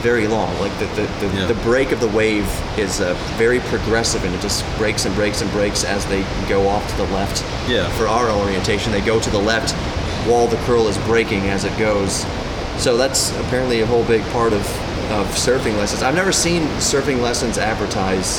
[0.00, 0.52] very long.
[0.60, 1.46] Like the the, the, Yeah.
[1.46, 2.46] the break of the wave
[2.78, 6.68] is uh, very progressive, and it just breaks and breaks and breaks as they go
[6.68, 7.42] off to the left.
[7.68, 7.88] Yeah.
[7.98, 9.72] For our orientation, they go to the left
[10.28, 12.24] while the curl is breaking as it goes.
[12.78, 14.62] So that's apparently a whole big part of,
[15.12, 16.02] of surfing lessons.
[16.02, 18.38] I've never seen surfing lessons advertise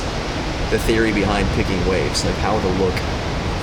[0.71, 2.93] the theory behind picking waves, like how to look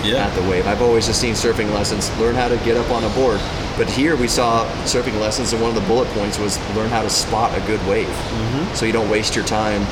[0.04, 0.26] Yeah.
[0.26, 0.66] at the wave.
[0.68, 3.40] I've always just seen surfing lessons learn how to get up on a board.
[3.78, 7.02] But here we saw surfing lessons, and one of the bullet points was learn how
[7.02, 8.08] to spot a good wave.
[8.08, 8.74] Mm-hmm.
[8.74, 9.86] So you don't waste your time,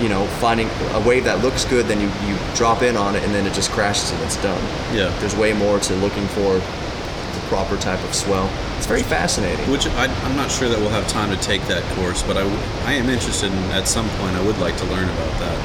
[0.00, 3.24] you know, finding a wave that looks good, then you, you drop in on it,
[3.24, 4.62] and then it just crashes and it's done.
[4.94, 5.10] Yeah.
[5.18, 8.48] There's way more to looking for the proper type of swell.
[8.78, 9.68] It's very fascinating.
[9.68, 12.42] Which I, I'm not sure that we'll have time to take that course, but I,
[12.86, 15.58] I am interested in, at some point, I would like to learn about that.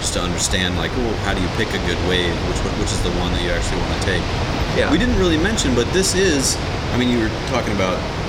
[0.00, 2.34] Just to understand, like, well, how do you pick a good wave?
[2.46, 4.57] Which, which is the one that you actually want to take?
[4.78, 4.92] Yeah.
[4.92, 6.56] We didn't really mention, but this is,
[6.92, 7.98] I mean, you were talking about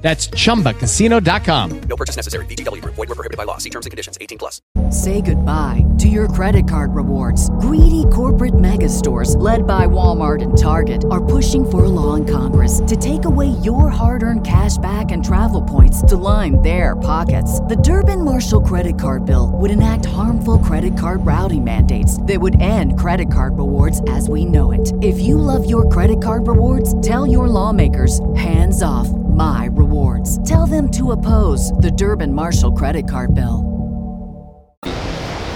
[0.00, 1.80] That's chumbacasino.com.
[1.80, 2.46] No purchase necessary.
[2.46, 2.94] VGW Group.
[2.94, 3.58] Void were prohibited by law.
[3.58, 4.16] See terms and conditions.
[4.20, 4.62] 18 plus.
[4.90, 7.50] Say goodbye to your credit card rewards.
[7.60, 12.24] Greedy corporate mega stores, led by Walmart and Target, are pushing for a law in
[12.24, 16.94] Congress to take away your hard earned cash back and travel points to line their
[16.96, 17.58] pockets.
[17.60, 22.60] The Durbin Marshall credit card bill would enact harmful credit card routing mandates that would
[22.60, 24.92] end credit card rewards as we know it.
[25.02, 29.08] If you love your credit card rewards, tell your lawmakers hands off
[29.38, 30.36] my rewards.
[30.48, 33.62] Tell them to oppose the Durbin Marshall credit card bill.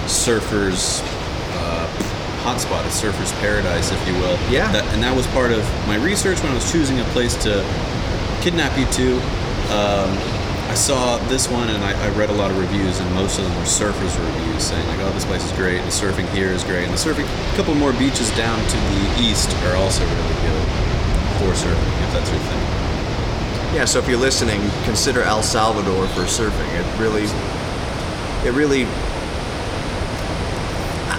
[0.07, 1.87] surfers uh,
[2.43, 4.39] hotspot, a surfer's paradise, if you will.
[4.49, 4.71] Yeah.
[4.71, 7.59] That, and that was part of my research when I was choosing a place to
[8.41, 9.17] kidnap you to.
[9.75, 10.11] Um,
[10.71, 13.43] I saw this one and I, I read a lot of reviews, and most of
[13.43, 15.83] them were surfers' reviews saying like, "Oh, this place is great.
[15.83, 17.27] The surfing here is great, and the surfing.
[17.27, 20.65] A couple more beaches down to the east are also really good
[21.37, 22.82] for surfing, if that's your thing."
[23.73, 26.69] Yeah, so if you're listening, consider El Salvador for surfing.
[26.75, 27.23] It really,
[28.47, 28.85] it really.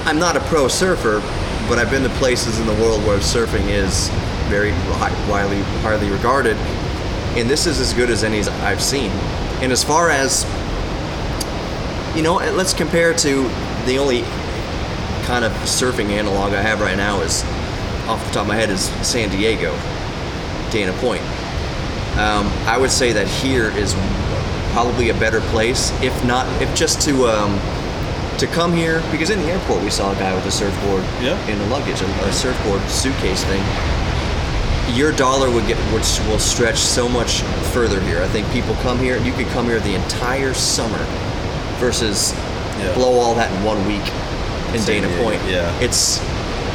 [0.06, 1.18] I'm not a pro surfer,
[1.68, 4.08] but I've been to places in the world where surfing is
[4.48, 4.70] very
[5.28, 6.56] widely, highly regarded,
[7.36, 9.10] and this is as good as any I've seen.
[9.60, 10.44] And as far as,
[12.16, 13.42] you know, let's compare to
[13.84, 14.22] the only
[15.24, 17.42] kind of surfing analog I have right now is,
[18.06, 19.76] off the top of my head, is San Diego,
[20.70, 21.22] Dana Point.
[22.18, 23.94] Um, I would say that here is
[24.72, 27.58] probably a better place, if not, if just to um,
[28.38, 31.38] to come here because in the airport we saw a guy with a surfboard Yeah.
[31.48, 33.62] in the luggage, a, a surfboard suitcase thing.
[34.96, 38.20] your dollar would get which will stretch so much further here.
[38.22, 39.18] I think people come here.
[39.18, 40.98] You could come here the entire summer,
[41.78, 42.32] versus
[42.78, 42.92] Yeah.
[42.94, 44.02] blow all that in one week
[44.74, 45.40] in San Dana Point.
[45.48, 45.70] yeah.
[45.80, 46.18] it's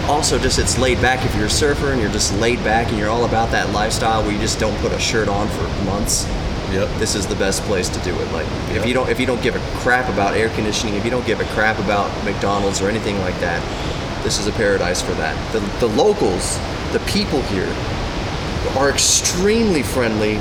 [0.10, 1.24] also just it's laid back.
[1.24, 4.24] If you're a surfer and you're just laid back and you're all about that lifestyle
[4.24, 6.28] where you just don't put a shirt on for months,
[6.72, 7.00] Yep.
[7.00, 8.32] this is the best place to do it.
[8.32, 8.45] Like
[8.76, 11.26] if you don't if you don't give a crap about air conditioning, if you don't
[11.26, 13.62] give a crap about McDonald's or anything like that,
[14.24, 15.36] this is a paradise for that.
[15.54, 16.58] The the locals,
[16.91, 17.72] the people here
[18.78, 20.36] are extremely friendly,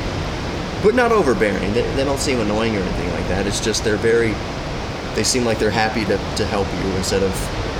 [0.82, 1.72] but not overbearing.
[1.72, 3.46] They, they don't seem annoying or anything like that.
[3.46, 4.34] It's just they're very
[5.14, 7.32] they seem like they're happy to, to help you instead of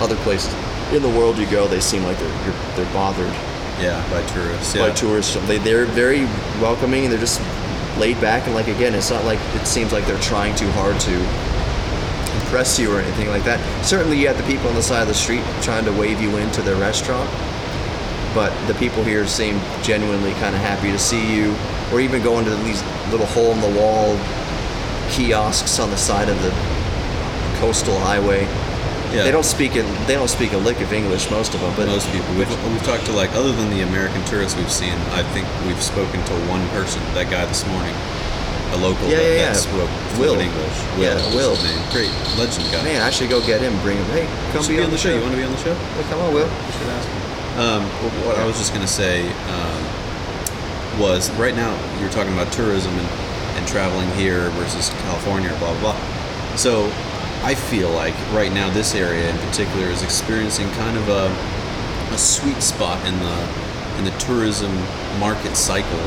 [0.03, 0.55] other places
[0.93, 3.33] in the world you go, they seem like they're you're, they're bothered
[3.81, 4.75] Yeah, by tourists.
[4.75, 4.89] Yeah.
[4.89, 5.35] by tourists.
[5.47, 6.25] They, they're very
[6.61, 7.41] welcoming and they're just
[7.99, 10.99] laid back and like again, it's not like it seems like they're trying too hard
[11.01, 11.15] to
[12.43, 13.59] impress you or anything like that.
[13.85, 16.37] Certainly, you have the people on the side of the street trying to wave you
[16.39, 17.29] into their restaurant,
[18.35, 21.55] but the people here seem genuinely kind of happy to see you,
[21.93, 24.17] or even going to these little hole in the wall
[25.11, 26.51] kiosks on the side of the
[27.61, 28.47] coastal highway.
[29.13, 29.25] Yeah.
[29.25, 29.85] They don't speak it.
[30.07, 31.73] They don't speak a lick of English, most of them.
[31.77, 32.29] But most people.
[32.37, 34.93] We've, we've talked to like other than the American tourists we've seen.
[35.17, 37.01] I think we've spoken to one person.
[37.17, 37.95] That guy this morning,
[38.73, 39.65] a local Yeah, that, yeah, that yeah.
[39.65, 39.89] spoke
[40.21, 40.37] Will.
[40.37, 40.77] fluent English.
[41.01, 41.57] Yeah, Will.
[41.57, 41.81] his name?
[41.89, 42.85] Great legend guy.
[42.85, 43.73] Man, I should go get him.
[43.81, 44.05] Bring him.
[44.13, 45.15] Hey, come Should be, on the show.
[45.15, 45.73] You want to be on the show?
[45.73, 46.45] Yeah, come on, Will.
[46.45, 47.25] You should ask him.
[47.59, 49.81] Um, wh- what I was just gonna say um,
[51.01, 53.09] was right now you're talking about tourism and,
[53.59, 56.57] and traveling here versus California, blah blah blah.
[56.57, 56.87] So
[57.43, 62.19] I feel like right now this area in particular is experiencing kind of a, a
[62.19, 64.73] sweet spot in the in the tourism
[65.19, 65.99] market cycle.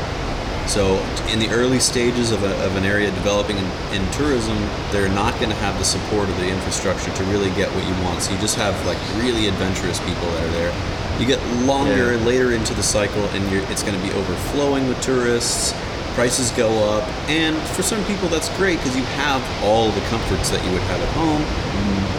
[0.66, 0.96] So
[1.28, 4.56] in the early stages of, a, of an area developing in, in tourism,
[4.92, 7.92] they're not going to have the support of the infrastructure to really get what you
[8.04, 8.22] want.
[8.22, 11.20] So you just have like really adventurous people that are there.
[11.20, 12.24] You get longer Yeah.
[12.24, 15.74] later into the cycle, and you're, it's going to be overflowing with tourists.
[16.14, 20.50] Prices go up, and for some people that's great because you have all the comforts
[20.50, 21.42] that you would have at home,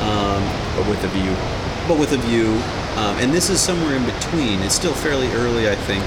[0.01, 0.41] um,
[0.75, 1.36] But with a view.
[1.88, 2.58] but with a view.
[2.97, 4.62] Um, and this is somewhere in between.
[4.62, 6.03] It's still fairly early, I think.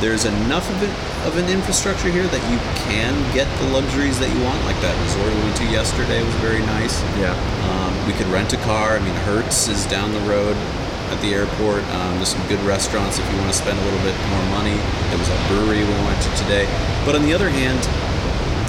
[0.00, 0.92] There's enough of it
[1.26, 4.92] of an infrastructure here that you can get the luxuries that you want, like that
[5.04, 7.00] resort we went to yesterday was very nice.
[7.20, 7.32] Yeah.
[7.68, 8.96] Um, we could rent a car.
[8.96, 10.56] I mean, Hertz is down the road
[11.12, 11.82] at the airport.
[11.94, 14.76] Um, there's some good restaurants if you want to spend a little bit more money.
[15.10, 16.66] There was a brewery we went to today.
[17.04, 17.80] But on the other hand,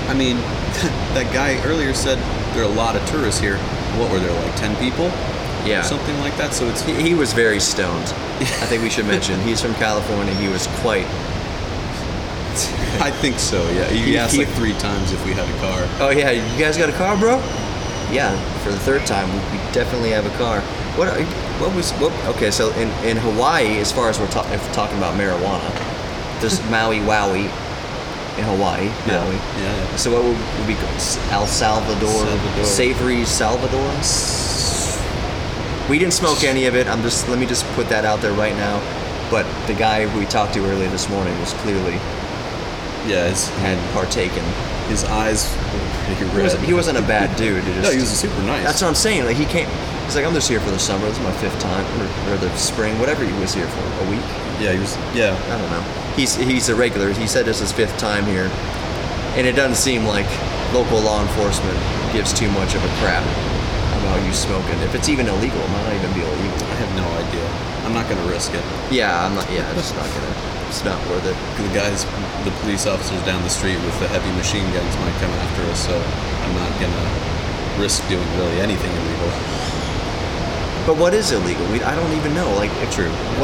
[0.10, 0.38] I mean,
[1.18, 2.18] that guy earlier said
[2.54, 3.58] there are a lot of tourists here.
[3.98, 5.06] What were there, like 10 people?
[5.66, 5.82] Yeah.
[5.82, 6.54] Something like that.
[6.54, 8.06] So it's He, he was very stoned.
[8.62, 10.34] I think we should mention he's from California.
[10.36, 11.06] He was quite.
[13.00, 13.62] I think so.
[13.72, 15.86] Yeah, he, He- asked he- like three times if we had a car.
[16.00, 17.38] Oh yeah, you guys got a car, bro?
[18.12, 18.32] Yeah,
[18.64, 20.62] for the third time, we, we definitely have a car.
[20.96, 21.10] What?
[21.60, 21.92] What was?
[21.94, 25.16] What, okay, so in, in Hawaii, as far as we're, ta- if we're talking about
[25.20, 25.70] marijuana,
[26.40, 27.46] there's Maui Wowie
[28.38, 28.86] in Hawaii.
[29.08, 29.36] Yeah, Maui.
[29.36, 29.96] yeah, yeah.
[29.96, 30.76] So what would, would be
[31.32, 32.10] El Salvador?
[32.10, 32.66] Salvador.
[32.66, 33.90] Savory Salvador.
[35.90, 36.88] We didn't smoke any of it.
[36.88, 38.78] I'm just let me just put that out there right now.
[39.32, 41.94] But the guy we talked to earlier this morning was clearly
[43.08, 44.44] Yeah, his, had partaken.
[44.90, 46.44] his eyes were pretty He red.
[46.44, 47.64] wasn't, he wasn't a bad dude.
[47.64, 48.64] He no, he was super nice.
[48.64, 49.26] That's what I'm saying.
[49.26, 49.68] Like he came.
[50.08, 51.04] He's like, I'm just here for the summer.
[51.04, 54.10] This is my fifth time, or, or the spring, whatever he was here for, a
[54.10, 54.24] week.
[54.56, 54.96] yeah, he was.
[55.12, 55.84] Yeah, I don't know.
[56.16, 57.12] He's he's a regular.
[57.12, 58.48] He said this is his fifth time here,
[59.36, 60.24] and it doesn't seem like
[60.72, 61.76] local law enforcement
[62.16, 63.20] gives too much of a crap
[64.00, 64.80] about you smoking.
[64.88, 66.64] If it's even illegal, it might not even be illegal.
[66.72, 67.44] I have no idea.
[67.84, 68.64] I'm not gonna risk it.
[68.88, 69.44] Yeah, I'm not.
[69.52, 70.34] Yeah, it's not gonna.
[70.72, 71.36] It's not worth it.
[71.60, 72.08] The guys,
[72.48, 75.84] the police officers down the street with the heavy machine guns might come after us,
[75.84, 77.08] so I'm not gonna
[77.76, 79.32] risk doing really anything illegal.
[80.88, 81.68] But what is illegal?
[81.70, 82.50] We, I don't even know.
[82.56, 83.10] Like, True.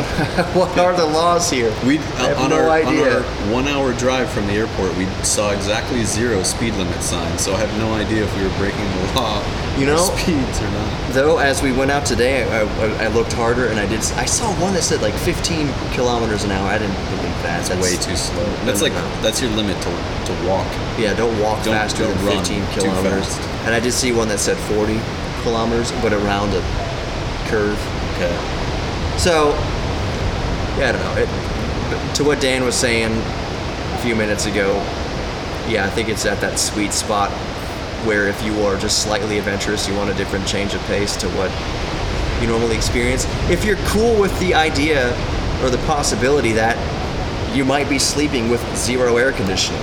[0.56, 1.76] what, what are the laws here?
[1.86, 3.18] We I uh, have on, no our, idea.
[3.18, 7.42] on our one-hour drive from the airport, we saw exactly zero speed limit signs.
[7.42, 9.44] So I have no idea if we were breaking the law,
[9.78, 11.12] You know- speeds or not.
[11.12, 14.00] Though, as we went out today, I, I, I looked harder and I did.
[14.16, 16.66] I saw one that said like 15 kilometers an hour.
[16.70, 17.68] I didn't believe that.
[17.68, 18.46] That's, way too slow.
[18.64, 19.22] That's no, like no.
[19.22, 20.66] that's your limit to to walk.
[20.98, 23.38] Yeah, don't walk Don't- faster don't than 15 kilometers.
[23.68, 24.98] And I did see one that said 40
[25.44, 26.83] kilometers, but around a
[27.50, 27.78] curve.
[28.16, 28.34] Okay.
[29.18, 29.50] So,
[30.80, 31.16] yeah, I don't know.
[31.22, 34.74] It, to what Dan was saying a few minutes ago,
[35.68, 37.32] yeah, I think it's at that sweet spot
[38.06, 41.28] where if you are just slightly adventurous, you want a different change of pace to
[41.30, 41.52] what
[42.42, 43.26] you normally experience.
[43.50, 45.10] If you're cool with the idea
[45.64, 46.76] or the possibility that
[47.56, 49.80] you might be sleeping with zero air conditioning,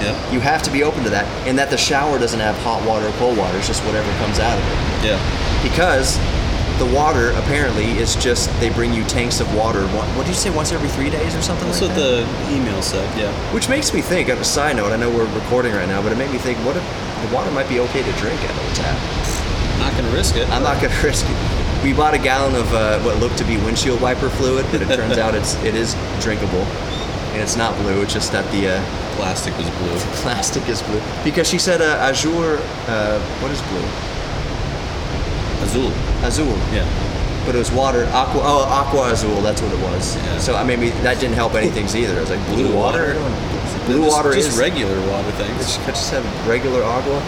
[0.00, 0.16] Yeah.
[0.32, 3.06] you have to be open to that, and that the shower doesn't have hot water
[3.06, 3.58] or cold water.
[3.58, 5.18] It's just whatever comes out of it Yeah.
[5.62, 6.16] because
[6.80, 9.86] the water apparently is just they bring you tanks of water.
[9.88, 10.48] What, what did you say?
[10.50, 12.48] Once every three days or something That's like what that?
[12.48, 13.06] the email said.
[13.18, 13.30] Yeah.
[13.52, 14.30] Which makes me think.
[14.30, 16.58] On a side note, I know we're recording right now, but it made me think:
[16.64, 16.82] what if
[17.28, 18.98] the water might be okay to drink out of the tap?
[19.78, 20.48] Not gonna risk it.
[20.48, 21.84] I'm not gonna risk it.
[21.84, 24.88] We bought a gallon of uh, what looked to be windshield wiper fluid, but it
[24.88, 26.64] turns out it's it is drinkable,
[27.36, 28.00] and it's not blue.
[28.02, 28.84] It's just that the uh,
[29.16, 29.98] Plastic was blue.
[30.22, 32.56] plastic is blue because she said uh, azure.
[32.88, 33.84] Uh, what is blue?
[35.62, 35.90] Azul.
[36.24, 36.46] Azul.
[36.72, 36.86] Yeah.
[37.46, 38.04] But it was water.
[38.12, 38.40] Aqua.
[38.44, 39.40] Oh, aqua azul.
[39.42, 40.16] That's what it was.
[40.16, 40.38] Yeah.
[40.38, 42.16] So I maybe that didn't help anything either.
[42.16, 43.14] It was like blue, Blue water.
[43.20, 43.86] water.
[43.86, 45.76] Blue Just- water just is regular water things.
[45.78, 47.18] Could just have regular agua?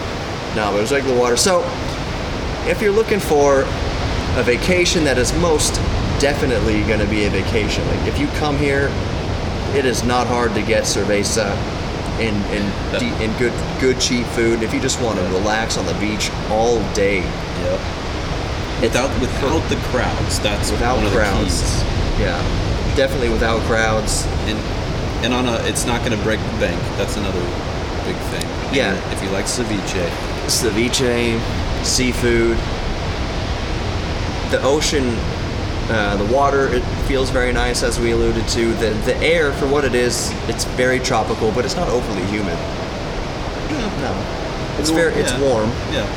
[0.55, 1.35] No, but it was regular water.
[1.35, 1.61] So,
[2.69, 3.61] if you're looking for
[4.37, 5.75] a vacation that is most
[6.19, 8.89] definitely going to be a vacation, like if you come here,
[9.75, 11.49] it is not hard to get cerveza
[12.21, 14.61] and and, de- and good good cheap food.
[14.61, 17.21] If you just want to relax on the beach all day,
[17.63, 17.79] Yep.
[18.83, 20.39] Without without the crowds.
[20.39, 21.81] That's without crowds,
[22.19, 22.37] yeah,
[22.97, 24.25] definitely without crowds.
[24.45, 24.59] And
[25.23, 26.81] and on a, it's not gonna break the bank.
[26.97, 27.39] That's another
[28.03, 28.43] big thing.
[28.75, 28.93] Yeah.
[28.93, 30.09] And If you like ceviche,
[30.47, 31.39] ceviche,
[31.85, 32.57] seafood,
[34.51, 35.15] the ocean,
[35.89, 36.67] uh, the water.
[36.67, 38.73] It feels very nice, as we alluded to.
[38.73, 42.57] The the air, for what it is, it's very tropical, but it's not overly humid.
[43.71, 44.13] No,
[44.77, 45.41] it's very it's yeah.
[45.41, 45.69] warm.
[45.91, 46.07] Yeah.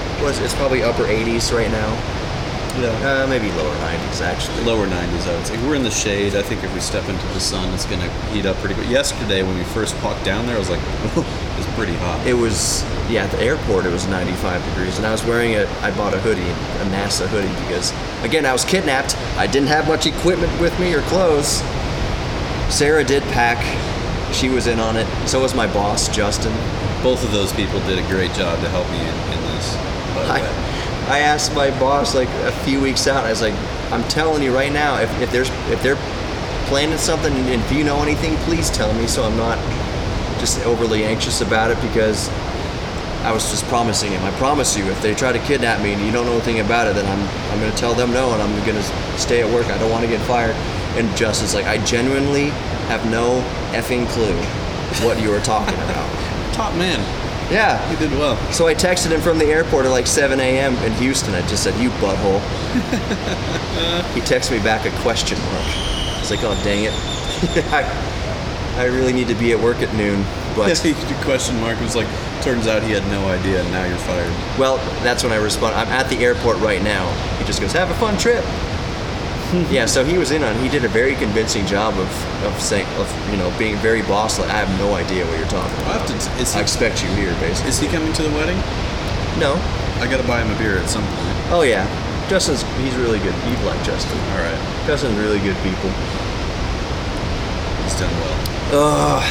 [0.42, 2.15] It's probably upper 80s right now.
[2.78, 3.24] Yeah.
[3.24, 4.62] Uh, maybe lower 90s actually.
[4.64, 5.66] Lower 90s, I would say.
[5.66, 6.34] We're in the shade.
[6.34, 8.88] I think if we step into the sun, it's going to heat up pretty quick.
[8.88, 10.80] Yesterday, when we first walked down there, I was like,
[11.58, 12.26] it's pretty hot.
[12.26, 13.86] It was yeah at the airport.
[13.86, 15.66] It was 95 degrees, and I was wearing a.
[15.80, 17.92] I bought a hoodie, a NASA hoodie, because
[18.24, 19.16] again I was kidnapped.
[19.36, 21.62] I didn't have much equipment with me or clothes.
[22.68, 23.62] Sarah did pack.
[24.34, 25.06] She was in on it.
[25.28, 26.52] So was my boss, Justin.
[27.02, 29.76] Both of those people did a great job to help me in, in this,
[30.14, 30.75] by the I, way.
[31.08, 33.24] I asked my boss like a few weeks out.
[33.24, 33.54] I was like,
[33.92, 35.98] I'm telling you right now, if, if there's if they're
[36.66, 39.56] planning something and if you know anything, please tell me so I'm not
[40.40, 42.28] just overly anxious about it because
[43.22, 44.22] I was just promising him.
[44.24, 46.88] I promise you, if they try to kidnap me and you don't know anything about
[46.88, 48.82] it, then I'm I'm gonna tell them no and I'm gonna
[49.16, 49.66] stay at work.
[49.66, 50.56] I don't want to get fired.
[50.98, 52.48] And Justin's like, I genuinely
[52.88, 54.34] have no effing clue
[55.06, 56.52] what you were talking about.
[56.54, 56.98] Top man.
[57.50, 58.36] Yeah, You did well.
[58.52, 60.74] so I texted him from the airport at like 7 a.m.
[60.78, 61.32] in Houston.
[61.34, 62.40] I just said, "You butthole."
[64.14, 65.62] he texted me back a question mark.
[65.62, 66.92] I was like, "Oh dang it,
[67.72, 67.84] I,
[68.82, 70.24] I really need to be at work at noon."
[70.56, 72.08] But Yes, he question mark was like,
[72.42, 74.32] turns out he had no idea, and now you're fired.
[74.58, 75.76] well, that's when I respond.
[75.76, 77.06] I'm at the airport right now.
[77.38, 78.42] He just goes, "Have a fun trip."
[79.70, 80.56] yeah, so he was in on.
[80.60, 82.08] He did a very convincing job of
[82.44, 84.50] of saying, of you know, being very boss-like.
[84.50, 86.00] I have no idea what you're talking about.
[86.00, 87.70] have to- is he- I expect you here, basically.
[87.70, 88.58] Is he coming to the wedding?
[89.38, 89.56] no.
[89.96, 91.36] I gotta buy him a beer at some point.
[91.50, 91.88] Oh yeah,
[92.28, 92.60] Justin's.
[92.84, 93.32] He's really good.
[93.48, 94.18] You'd like Justin.
[94.36, 95.88] All right, Justin's really good people.
[97.84, 98.36] he's done well.
[98.76, 99.22] Ugh.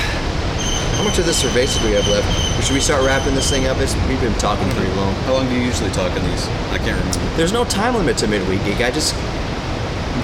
[0.98, 2.26] How much of this cerveza do we have left?
[2.64, 3.78] Should we start wrapping this thing up?
[3.78, 5.14] It's, we've been talking pretty long.
[5.28, 6.48] How long do you usually talk in these?
[6.72, 7.36] I can't remember.
[7.38, 8.80] There's no time limit to midweek geek.
[8.82, 9.14] I just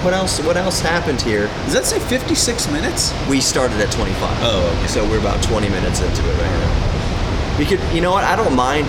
[0.02, 0.40] what else?
[0.40, 1.46] What else happened here?
[1.64, 3.12] Does that say 56 minutes?
[3.28, 4.38] We started at 25.
[4.42, 4.86] Oh, okay.
[4.88, 7.58] So we're about 20 minutes into it right now.
[7.58, 8.24] We could, you know what?
[8.24, 8.86] I don't mind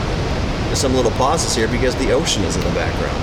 [0.78, 3.20] some little pauses here because the ocean is in the background.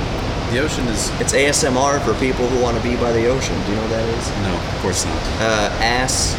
[0.54, 1.08] The ocean is.
[1.20, 3.54] It's ASMR for people who want to be by the ocean.
[3.64, 4.28] Do you know what that is?
[4.42, 5.22] No, of course not.
[5.40, 6.36] uh, ass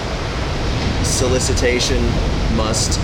[1.04, 2.04] solicitation
[2.56, 3.00] must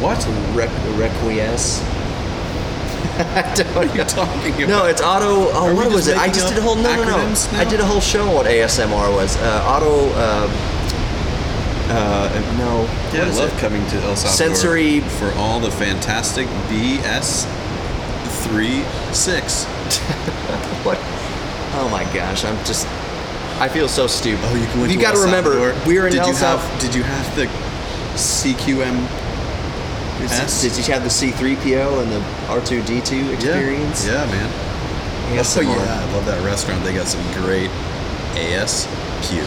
[0.00, 0.18] What?
[0.54, 1.82] rec- requiesce.
[3.74, 4.68] What are you talking about?
[4.68, 5.50] No, it's auto.
[5.52, 6.16] Oh, what was it?
[6.16, 7.34] I just did a whole no, no, no.
[7.52, 9.36] I did a whole show on what ASMR was.
[9.38, 10.08] Uh, auto.
[10.14, 10.48] Uh,
[11.90, 12.84] uh, no.
[13.12, 13.58] Yeah, I love it?
[13.58, 17.46] coming to El Salvador Sensory- for all the fantastic BS
[18.44, 19.64] three six.
[20.84, 20.98] What?
[21.74, 22.44] Oh my gosh!
[22.44, 22.86] I'm just.
[23.60, 24.40] I feel so stupid.
[24.44, 26.78] Oh, you can You got to remember, we're in did El Salvador.
[26.80, 27.46] Did you have the
[28.14, 29.17] CQM?
[30.24, 30.62] S?
[30.62, 34.06] Did you have the C3PO and the R2D2 experience?
[34.06, 34.50] Yeah, yeah, man.
[35.38, 35.58] ASMR.
[35.58, 36.82] Oh yeah, I love that restaurant.
[36.84, 37.70] They got some great
[38.34, 39.44] ASQ.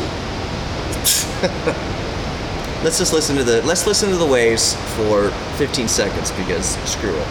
[2.84, 7.15] Let's just listen to the let's listen to the waves for 15 seconds because screw
[7.15, 7.27] it.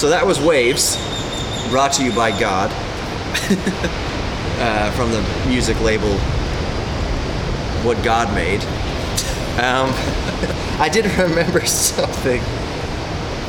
[0.00, 0.96] So that was Waves,
[1.68, 2.70] brought to you by God,
[4.58, 6.16] uh, from the music label
[7.84, 8.62] What God Made.
[9.60, 9.92] Um,
[10.80, 12.40] I did remember something.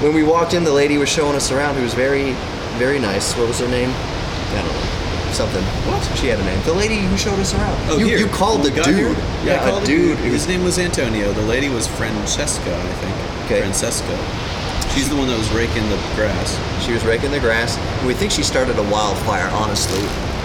[0.04, 2.34] When we walked in, the lady was showing us around who was very,
[2.76, 3.34] very nice.
[3.38, 3.90] What was her name?
[3.90, 5.32] I don't know.
[5.32, 5.64] something.
[5.88, 6.04] What?
[6.18, 6.62] She had a name.
[6.66, 7.78] The lady who showed us around.
[7.90, 8.18] Oh, you, here.
[8.18, 8.88] you called the dude.
[8.88, 9.16] here?
[9.46, 10.18] Yeah, I called a the dude.
[10.18, 11.32] His name was Antonio.
[11.32, 13.46] The lady was Francesca, I think.
[13.46, 13.62] Okay.
[13.62, 14.51] Francesca.
[14.94, 16.60] She's the one that was raking the grass.
[16.86, 17.78] She was raking the grass.
[18.06, 19.50] We think she started a wildfire.
[19.54, 20.02] Honestly,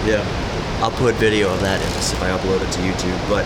[0.09, 0.23] Yeah.
[0.81, 3.17] I'll put video of that in this if I upload it to YouTube.
[3.27, 3.45] But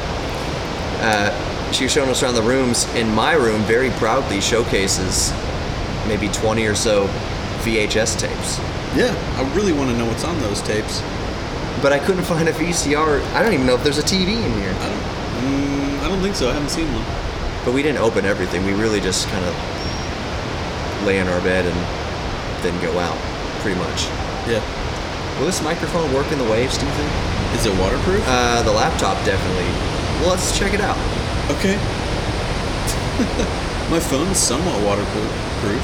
[1.01, 2.85] uh, she was showing us around the rooms.
[2.93, 5.31] In my room, very proudly showcases
[6.07, 7.07] maybe 20 or so
[7.63, 8.59] VHS tapes.
[8.95, 9.15] Yeah.
[9.39, 11.01] I really want to know what's on those tapes.
[11.81, 13.21] But I couldn't find a VCR.
[13.33, 14.69] I don't even know if there's a TV in here.
[14.77, 15.01] I don't.
[15.41, 16.49] Mm, I don't think so.
[16.49, 17.05] I haven't seen one.
[17.65, 18.65] But we didn't open everything.
[18.65, 19.55] We really just kind of
[21.05, 21.77] lay in our bed and
[22.63, 23.17] then go out,
[23.61, 24.05] pretty much.
[24.47, 24.61] Yeah.
[25.39, 27.11] Will this microphone work in the waves, do you think?
[27.57, 28.23] Is it waterproof?
[28.27, 29.65] Uh, the laptop definitely.
[30.21, 30.97] Well, let's check it out.
[31.49, 31.75] okay.
[33.91, 35.81] My phone's somewhat waterproof.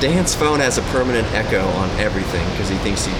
[0.00, 3.12] Dan's phone has a permanent echo on everything because he thinks he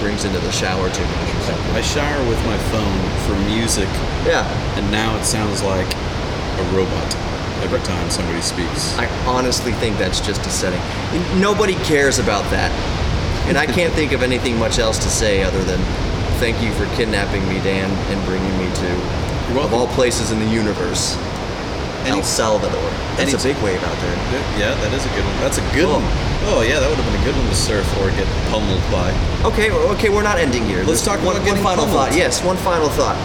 [0.00, 1.72] brings into the shower too much or something.
[1.74, 3.88] I shower with my phone for music,
[4.26, 4.44] Yeah,
[4.76, 7.08] and now it sounds like a robot
[7.62, 8.96] every time somebody speaks.
[8.98, 10.80] I honestly think that's just a setting.
[11.40, 12.70] Nobody cares about that.
[13.48, 15.80] And I can't think of anything much else to say other than
[16.38, 20.46] thank you for kidnapping me, Dan, and bringing me to, of all places in the
[20.50, 21.16] universe,
[22.04, 22.90] Any- El Salvador.
[23.16, 24.16] That's a big wave out there.
[24.60, 25.36] Yeah, that is a good one.
[25.40, 25.98] That's a good Oh.
[25.98, 26.06] one.
[26.50, 29.10] Oh yeah, that would have been a good one to surf or get pummeled by.
[29.42, 30.78] Okay, okay, we're not ending here.
[30.86, 31.90] Let's This- talk one, one final pummeled.
[31.90, 32.14] thought.
[32.16, 33.16] Yes, one final thought.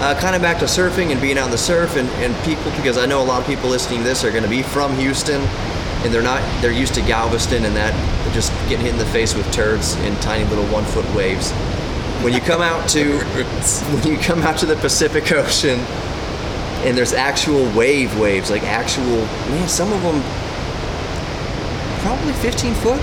[0.00, 2.64] Uh, kind of back to surfing and being out in the surf and, and people
[2.76, 4.96] because I know a lot of people listening to this are going to be from
[4.96, 5.42] Houston
[6.02, 7.92] and they're not they're used to Galveston and that
[8.32, 11.50] just getting hit in the face with turds in tiny little one foot waves.
[12.24, 13.18] When you come out to
[13.92, 15.78] when you come out to the Pacific Ocean
[16.86, 19.04] and there's actual wave waves like actual
[19.52, 20.22] man some of them
[22.00, 23.00] probably 15 foot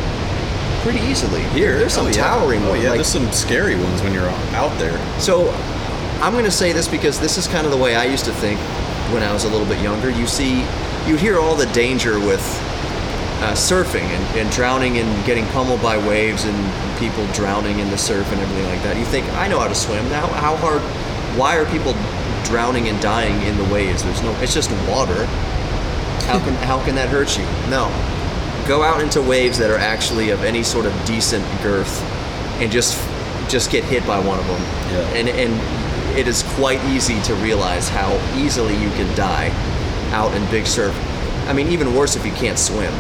[0.82, 1.44] pretty easily.
[1.50, 2.16] Here, there's some oh, yeah.
[2.16, 2.84] towering Oh ones.
[2.84, 4.98] yeah, like- there's some scary ones when you're out there.
[5.20, 5.52] so
[6.22, 8.34] I'm going to say this because this is kind of the way I used to
[8.34, 8.60] think
[9.14, 10.10] when I was a little bit younger.
[10.10, 10.66] You see,
[11.06, 12.42] you hear all the danger with
[13.40, 17.98] uh, surfing and, and drowning and getting pummeled by waves and people drowning in the
[17.98, 18.98] surf and everything like that.
[18.98, 20.10] You think, I know how to swim.
[20.10, 20.82] Now, how hard?
[21.38, 21.94] Why are people
[22.46, 24.04] drowning and dying in the waves?
[24.04, 24.32] There's no.
[24.42, 25.26] It's just water.
[26.26, 27.46] How can how can that hurt you?
[27.70, 27.88] No.
[28.68, 32.02] Go out into waves that are actually of any sort of decent girth,
[32.60, 32.98] and just
[33.50, 34.62] just get hit by one of them.
[34.92, 35.20] Yeah.
[35.20, 35.77] And and
[36.18, 39.50] it is quite easy to realize how easily you can die
[40.12, 40.96] out in big surf.
[41.48, 42.92] I mean, even worse if you can't swim.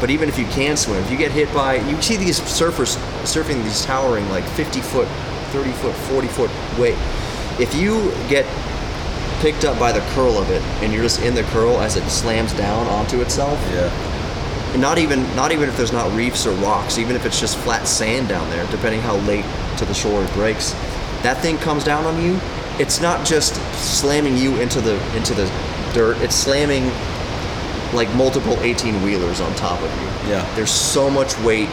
[0.00, 2.96] But even if you can swim, if you get hit by, you see these surfers
[3.24, 5.06] surfing these towering like 50 foot,
[5.52, 6.98] 30 foot, 40 foot wave.
[7.60, 8.46] If you get
[9.40, 12.08] picked up by the curl of it and you're just in the curl as it
[12.08, 13.90] slams down onto itself, Yeah.
[14.72, 17.58] and not even not even if there's not reefs or rocks, even if it's just
[17.58, 19.44] flat sand down there, depending how late
[19.76, 20.72] to the shore it breaks,
[21.22, 22.40] that thing comes down on you.
[22.78, 25.46] It's not just slamming you into the into the
[25.94, 26.16] dirt.
[26.22, 26.90] It's slamming
[27.92, 30.30] like multiple 18 wheelers on top of you.
[30.30, 30.54] Yeah.
[30.54, 31.68] There's so much weight.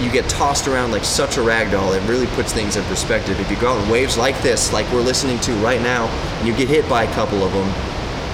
[0.00, 1.92] You get tossed around like such a rag doll.
[1.92, 3.38] It really puts things in perspective.
[3.38, 6.06] If you go out in waves like this, like we're listening to right now,
[6.38, 7.72] and you get hit by a couple of them,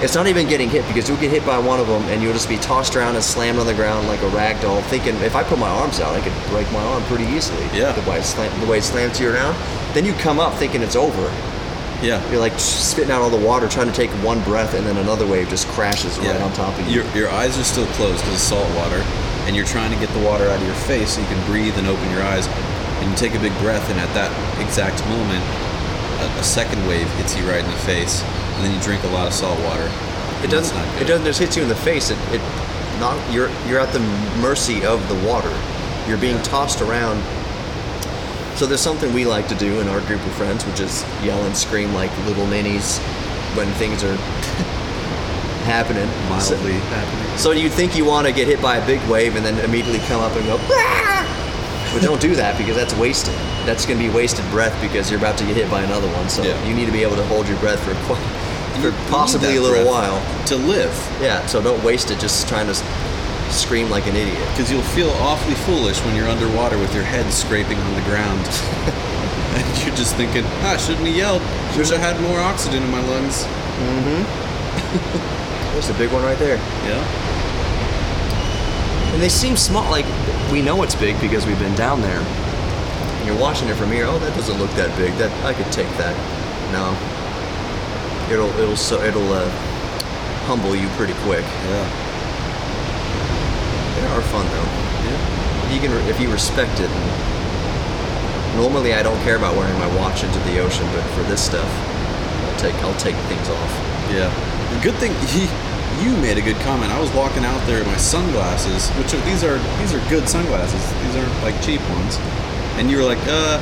[0.03, 2.33] it's not even getting hit because you'll get hit by one of them and you'll
[2.33, 5.35] just be tossed around and slammed on the ground like a rag doll, thinking if
[5.35, 7.63] I put my arms out, I could break my arm pretty easily.
[7.77, 7.91] Yeah.
[7.91, 9.55] The way it, slam, the way it slams you around.
[9.93, 11.31] Then you come up thinking it's over.
[12.01, 12.19] Yeah.
[12.31, 15.27] You're like spitting out all the water, trying to take one breath, and then another
[15.27, 17.01] wave just crashes right on top of you.
[17.01, 19.01] Your, your eyes are still closed because it's salt water,
[19.45, 21.77] and you're trying to get the water out of your face so you can breathe
[21.77, 22.47] and open your eyes.
[22.47, 24.29] And you take a big breath, and at that
[24.61, 25.41] exact moment,
[26.21, 29.09] a, a second wave hits you right in the face, and then you drink a
[29.09, 29.89] lot of salt water.
[30.43, 30.77] It doesn't.
[31.01, 32.09] It doesn't just hit you in the face.
[32.09, 32.41] It, it
[32.99, 33.17] not.
[33.31, 33.99] You're you're at the
[34.41, 35.53] mercy of the water.
[36.07, 37.21] You're being tossed around.
[38.55, 41.41] So there's something we like to do in our group of friends, which is yell
[41.45, 42.99] and scream like little ninnies
[43.55, 44.15] when things are
[45.65, 46.07] happening.
[46.29, 47.37] Mildly So, happening.
[47.37, 49.99] so you think you want to get hit by a big wave and then immediately
[50.07, 50.57] come up and go.
[50.71, 53.33] "Ah!" But don't do that because that's wasted.
[53.65, 56.29] That's going to be wasted breath because you're about to get hit by another one.
[56.29, 56.55] So Yeah.
[56.65, 58.21] you need to be able to hold your breath for quite,
[58.81, 60.21] for possibly a little while.
[60.47, 62.75] to live, Yeah, so don't waste it just trying to
[63.51, 64.47] scream like an idiot.
[64.51, 68.39] because you'll feel awfully foolish when you're underwater with your head scraping on the ground,
[69.55, 71.41] and you're just thinking, "Ah, shouldn't have yelled.
[71.77, 75.73] Wish I had more oxygen in my lungs." Mm-hmm.
[75.73, 76.57] There's a big one right there.
[76.85, 77.03] Yeah.
[79.13, 80.05] And they seem small, like
[80.51, 82.19] we know it's big because we've been down there.
[82.19, 84.05] And you're watching it from here.
[84.07, 85.13] Oh, that doesn't look that big.
[85.15, 86.15] That I could take that.
[86.71, 86.95] No.
[88.31, 89.49] It'll it'll so it'll uh,
[90.45, 91.43] humble you pretty quick.
[91.43, 92.07] Yeah.
[94.21, 94.69] Are fun though.
[95.09, 95.73] Yeah.
[95.73, 96.91] You can if you respect it
[98.55, 101.71] Normally, I don't care about wearing my watch into the ocean, but for this stuff,
[102.45, 103.71] I'll take I'll take things off.
[104.11, 104.27] Yeah.
[104.75, 105.47] The good thing he,
[106.03, 106.91] you made a good comment.
[106.91, 110.27] I was walking out there in my sunglasses, which are these are these are good
[110.27, 110.83] sunglasses.
[111.07, 112.19] These aren't like cheap ones.
[112.75, 113.55] And you were like, uh,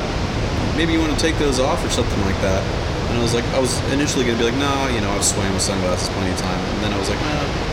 [0.76, 2.62] maybe you want to take those off or something like that.
[3.10, 5.54] And I was like, I was initially gonna be like, no, you know, I've swam
[5.54, 6.58] with sunglasses plenty of time.
[6.58, 7.69] And then I was like, nah,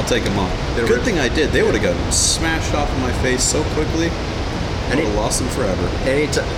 [0.00, 0.50] I'll take them off.
[0.76, 1.50] They're good thing I did.
[1.50, 4.08] They would have gotten smashed off of my face so quickly.
[4.08, 5.86] I would have lost them forever.
[6.08, 6.48] Anytime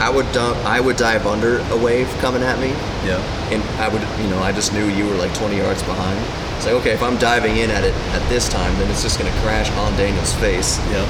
[0.00, 2.68] I would dump, I would dive under a wave coming at me,
[3.04, 3.18] Yeah.
[3.50, 6.16] and I would, you know, I just knew you were like 20 yards behind.
[6.56, 9.18] It's like, okay, if I'm diving in at it at this time, then it's just
[9.18, 10.78] gonna crash on Daniel's face.
[10.94, 11.04] Yeah.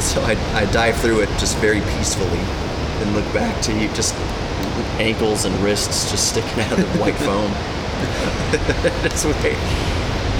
[0.00, 2.38] So I, I dive through it just very peacefully,
[3.00, 4.14] and look back to you, just
[5.00, 7.50] ankles and wrists just sticking out of the white foam.
[9.02, 9.56] That's way.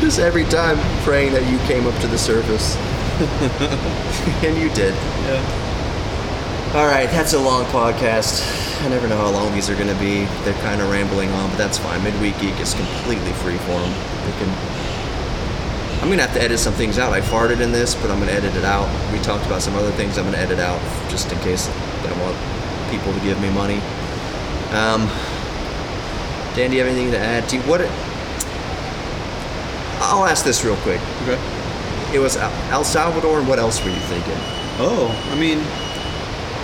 [0.01, 2.77] Just every time praying that you came up to the surface,
[4.45, 4.95] and you did.
[4.95, 6.73] Yeah.
[6.75, 8.41] All right, that's a long podcast.
[8.83, 10.25] I never know how long these are going to be.
[10.45, 12.03] They're kind of rambling on, but that's fine.
[12.03, 13.93] Midweek Geek is completely freeform.
[14.25, 14.49] They can.
[16.01, 17.13] I'm gonna have to edit some things out.
[17.13, 18.89] I farted in this, but I'm gonna edit it out.
[19.13, 20.81] We talked about some other things I'm gonna edit out
[21.11, 22.37] just in case I want
[22.91, 23.83] people to give me money.
[24.73, 25.11] Um,
[26.57, 27.47] Dan, do you have anything to add?
[27.49, 27.83] Do you, what?
[30.01, 31.01] I'll ask this real quick.
[31.23, 31.39] Okay.
[32.15, 34.39] It was El Salvador, and what else were you thinking?
[34.83, 35.61] Oh, I mean,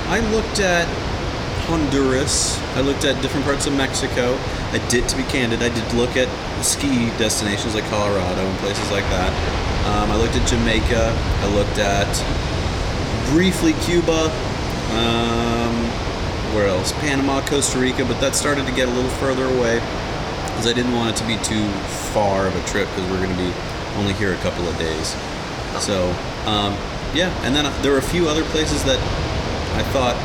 [0.09, 0.89] I looked at
[1.69, 2.59] Honduras.
[2.75, 4.39] I looked at different parts of Mexico.
[4.73, 6.29] I did, to be candid, I did look at
[6.65, 9.31] ski destinations like Colorado and places like that.
[9.87, 11.13] Um, I looked at Jamaica.
[11.15, 12.11] I looked at
[13.31, 14.31] briefly Cuba.
[14.97, 15.75] Um,
[16.55, 16.93] where else?
[16.93, 19.79] Panama, Costa Rica, but that started to get a little further away
[20.47, 21.69] because I didn't want it to be too
[22.17, 23.53] far of a trip because we're going to be
[24.01, 25.13] only here a couple of days.
[25.85, 26.09] So,
[26.49, 26.73] um,
[27.13, 28.97] yeah, and then there were a few other places that
[29.77, 30.17] I thought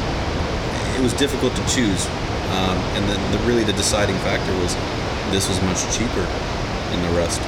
[0.96, 2.08] it was difficult to choose,
[2.56, 4.72] um, and then the, really the deciding factor was
[5.36, 6.24] this was much cheaper
[6.96, 7.44] than the rest.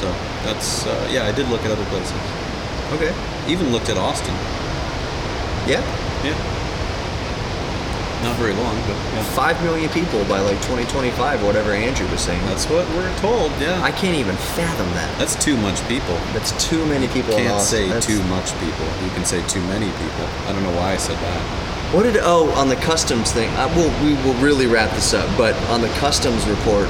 [0.00, 0.08] So
[0.48, 2.16] that's uh, yeah, I did look at other places.
[2.96, 3.12] Okay.
[3.44, 4.32] Even looked at Austin.
[5.68, 5.84] Yeah.
[6.24, 6.55] Yeah.
[8.22, 9.22] Not very long, but yeah.
[9.36, 12.40] Five million people by like 2025, whatever Andrew was saying.
[12.46, 13.52] That's what we're told.
[13.60, 13.80] Yeah.
[13.82, 15.18] I can't even fathom that.
[15.18, 16.16] That's too much people.
[16.32, 17.32] That's too many people.
[17.36, 18.86] in Can't say That's- too much people.
[19.04, 20.24] You can say too many people.
[20.48, 21.42] I don't know why I said that.
[21.94, 23.48] What did oh on the customs thing?
[23.54, 25.28] Uh, we'll, we will really wrap this up.
[25.36, 26.88] But on the customs report,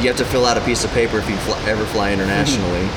[0.00, 2.88] you have to fill out a piece of paper if you fly, ever fly internationally.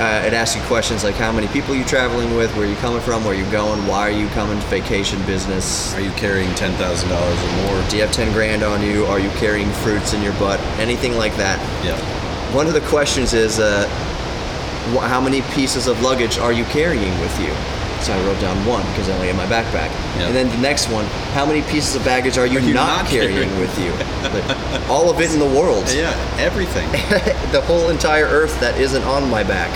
[0.00, 3.00] Uh, it asks you questions like how many people you traveling with, where you coming
[3.02, 5.94] from, where you going, why are you coming, vacation, business.
[5.94, 7.88] Are you carrying ten thousand dollars or more?
[7.90, 9.04] Do you have 10 grand on you?
[9.04, 10.58] Are you carrying fruits in your butt?
[10.80, 11.58] Anything like that.
[11.84, 11.98] Yeah.
[12.54, 13.86] One of the questions is, uh,
[14.96, 17.52] wh- how many pieces of luggage are you carrying with you?
[18.00, 19.90] So I wrote down one because I only had my backpack.
[20.16, 20.28] Yeah.
[20.28, 23.02] And then the next one, how many pieces of baggage are you, Are you not,
[23.02, 23.60] not carrying, carrying?
[23.60, 23.92] with you?
[24.30, 25.84] Like, all of it in the world.
[25.92, 26.10] Yeah.
[26.38, 26.88] Everything.
[27.52, 29.70] the whole entire earth that isn't on my back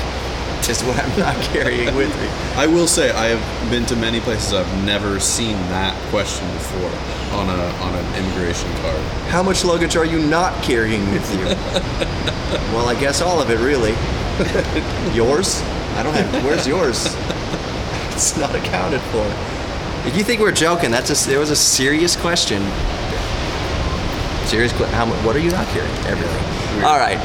[0.68, 2.28] is what I'm not carrying with me.
[2.56, 6.90] I will say I have been to many places I've never seen that question before
[7.38, 9.00] on a on an immigration card.
[9.28, 11.44] How much luggage are you not carrying with you?
[12.74, 13.92] well, I guess all of it, really.
[15.14, 15.62] yours?
[15.96, 16.44] I don't have.
[16.44, 17.14] Where's yours?
[18.14, 19.24] It's not accounted for.
[20.08, 22.62] If you think we're joking, that's a, there was a serious question.
[24.46, 24.94] Serious question.
[24.94, 25.24] How much?
[25.24, 25.94] What are you not carrying?
[26.06, 26.84] Everything.
[26.84, 27.18] All right.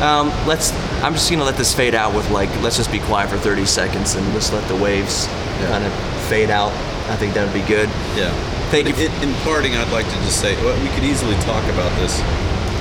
[0.00, 0.72] Um, let's.
[1.02, 2.48] I'm just gonna let this fade out with like.
[2.62, 5.26] Let's just be quiet for 30 seconds and just let the waves
[5.60, 5.68] Yeah.
[5.68, 5.92] kind of
[6.30, 6.70] fade out.
[7.10, 7.88] I think that would be good.
[8.16, 8.30] Yeah.
[8.70, 9.08] Thank But you.
[9.10, 12.22] i- In parting, I'd like to just say well, we could easily talk about this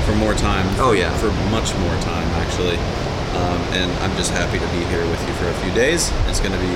[0.05, 0.65] for more time.
[0.79, 1.09] Oh, yeah.
[1.17, 2.77] For much more time, actually.
[3.35, 6.11] Um, and I'm just happy to be here with you for a few days.
[6.29, 6.73] It's going to be.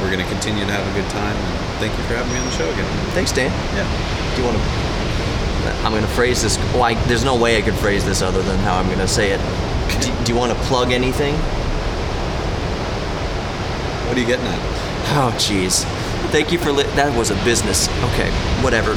[0.00, 1.34] We're going to continue to have a good time.
[1.34, 2.84] And thank you for having me on the show again.
[3.14, 3.50] Thanks, Dan.
[3.74, 3.86] Yeah.
[4.36, 4.62] Do you want to?
[5.84, 6.58] I'm going to phrase this.
[6.74, 9.30] Well, there's no way I could phrase this other than how I'm going to say
[9.32, 9.40] it.
[10.00, 11.34] Do, do you want to plug anything?
[14.06, 14.58] What are you getting at?
[15.16, 15.84] Oh, jeez.
[16.30, 17.88] Thank you for li- that was a business.
[18.12, 18.30] Okay,
[18.62, 18.94] whatever.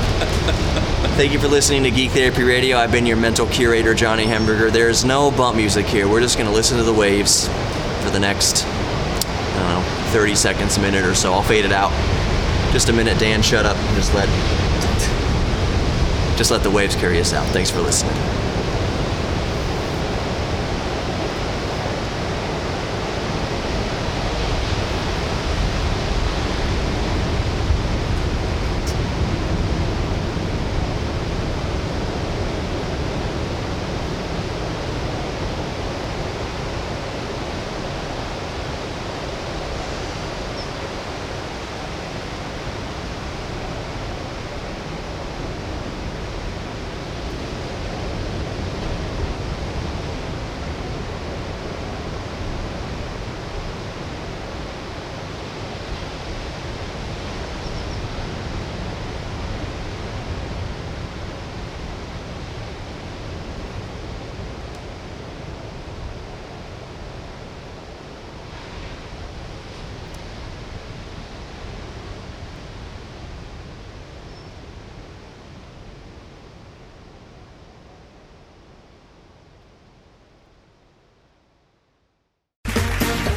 [1.18, 2.78] Thank you for listening to Geek Therapy Radio.
[2.78, 4.70] I've been your mental curator, Johnny Hamburger.
[4.72, 6.08] There is no bump music here.
[6.08, 7.48] We're just going to listen to the waves
[8.04, 11.34] for the next, I don't know, 30 seconds, a minute or so.
[11.34, 11.92] I'll fade it out.
[12.72, 13.42] Just a minute, Dan.
[13.42, 13.78] Shut up.
[13.96, 14.28] Just let,
[16.38, 17.48] just let the waves carry us out.
[17.48, 18.16] Thanks for listening.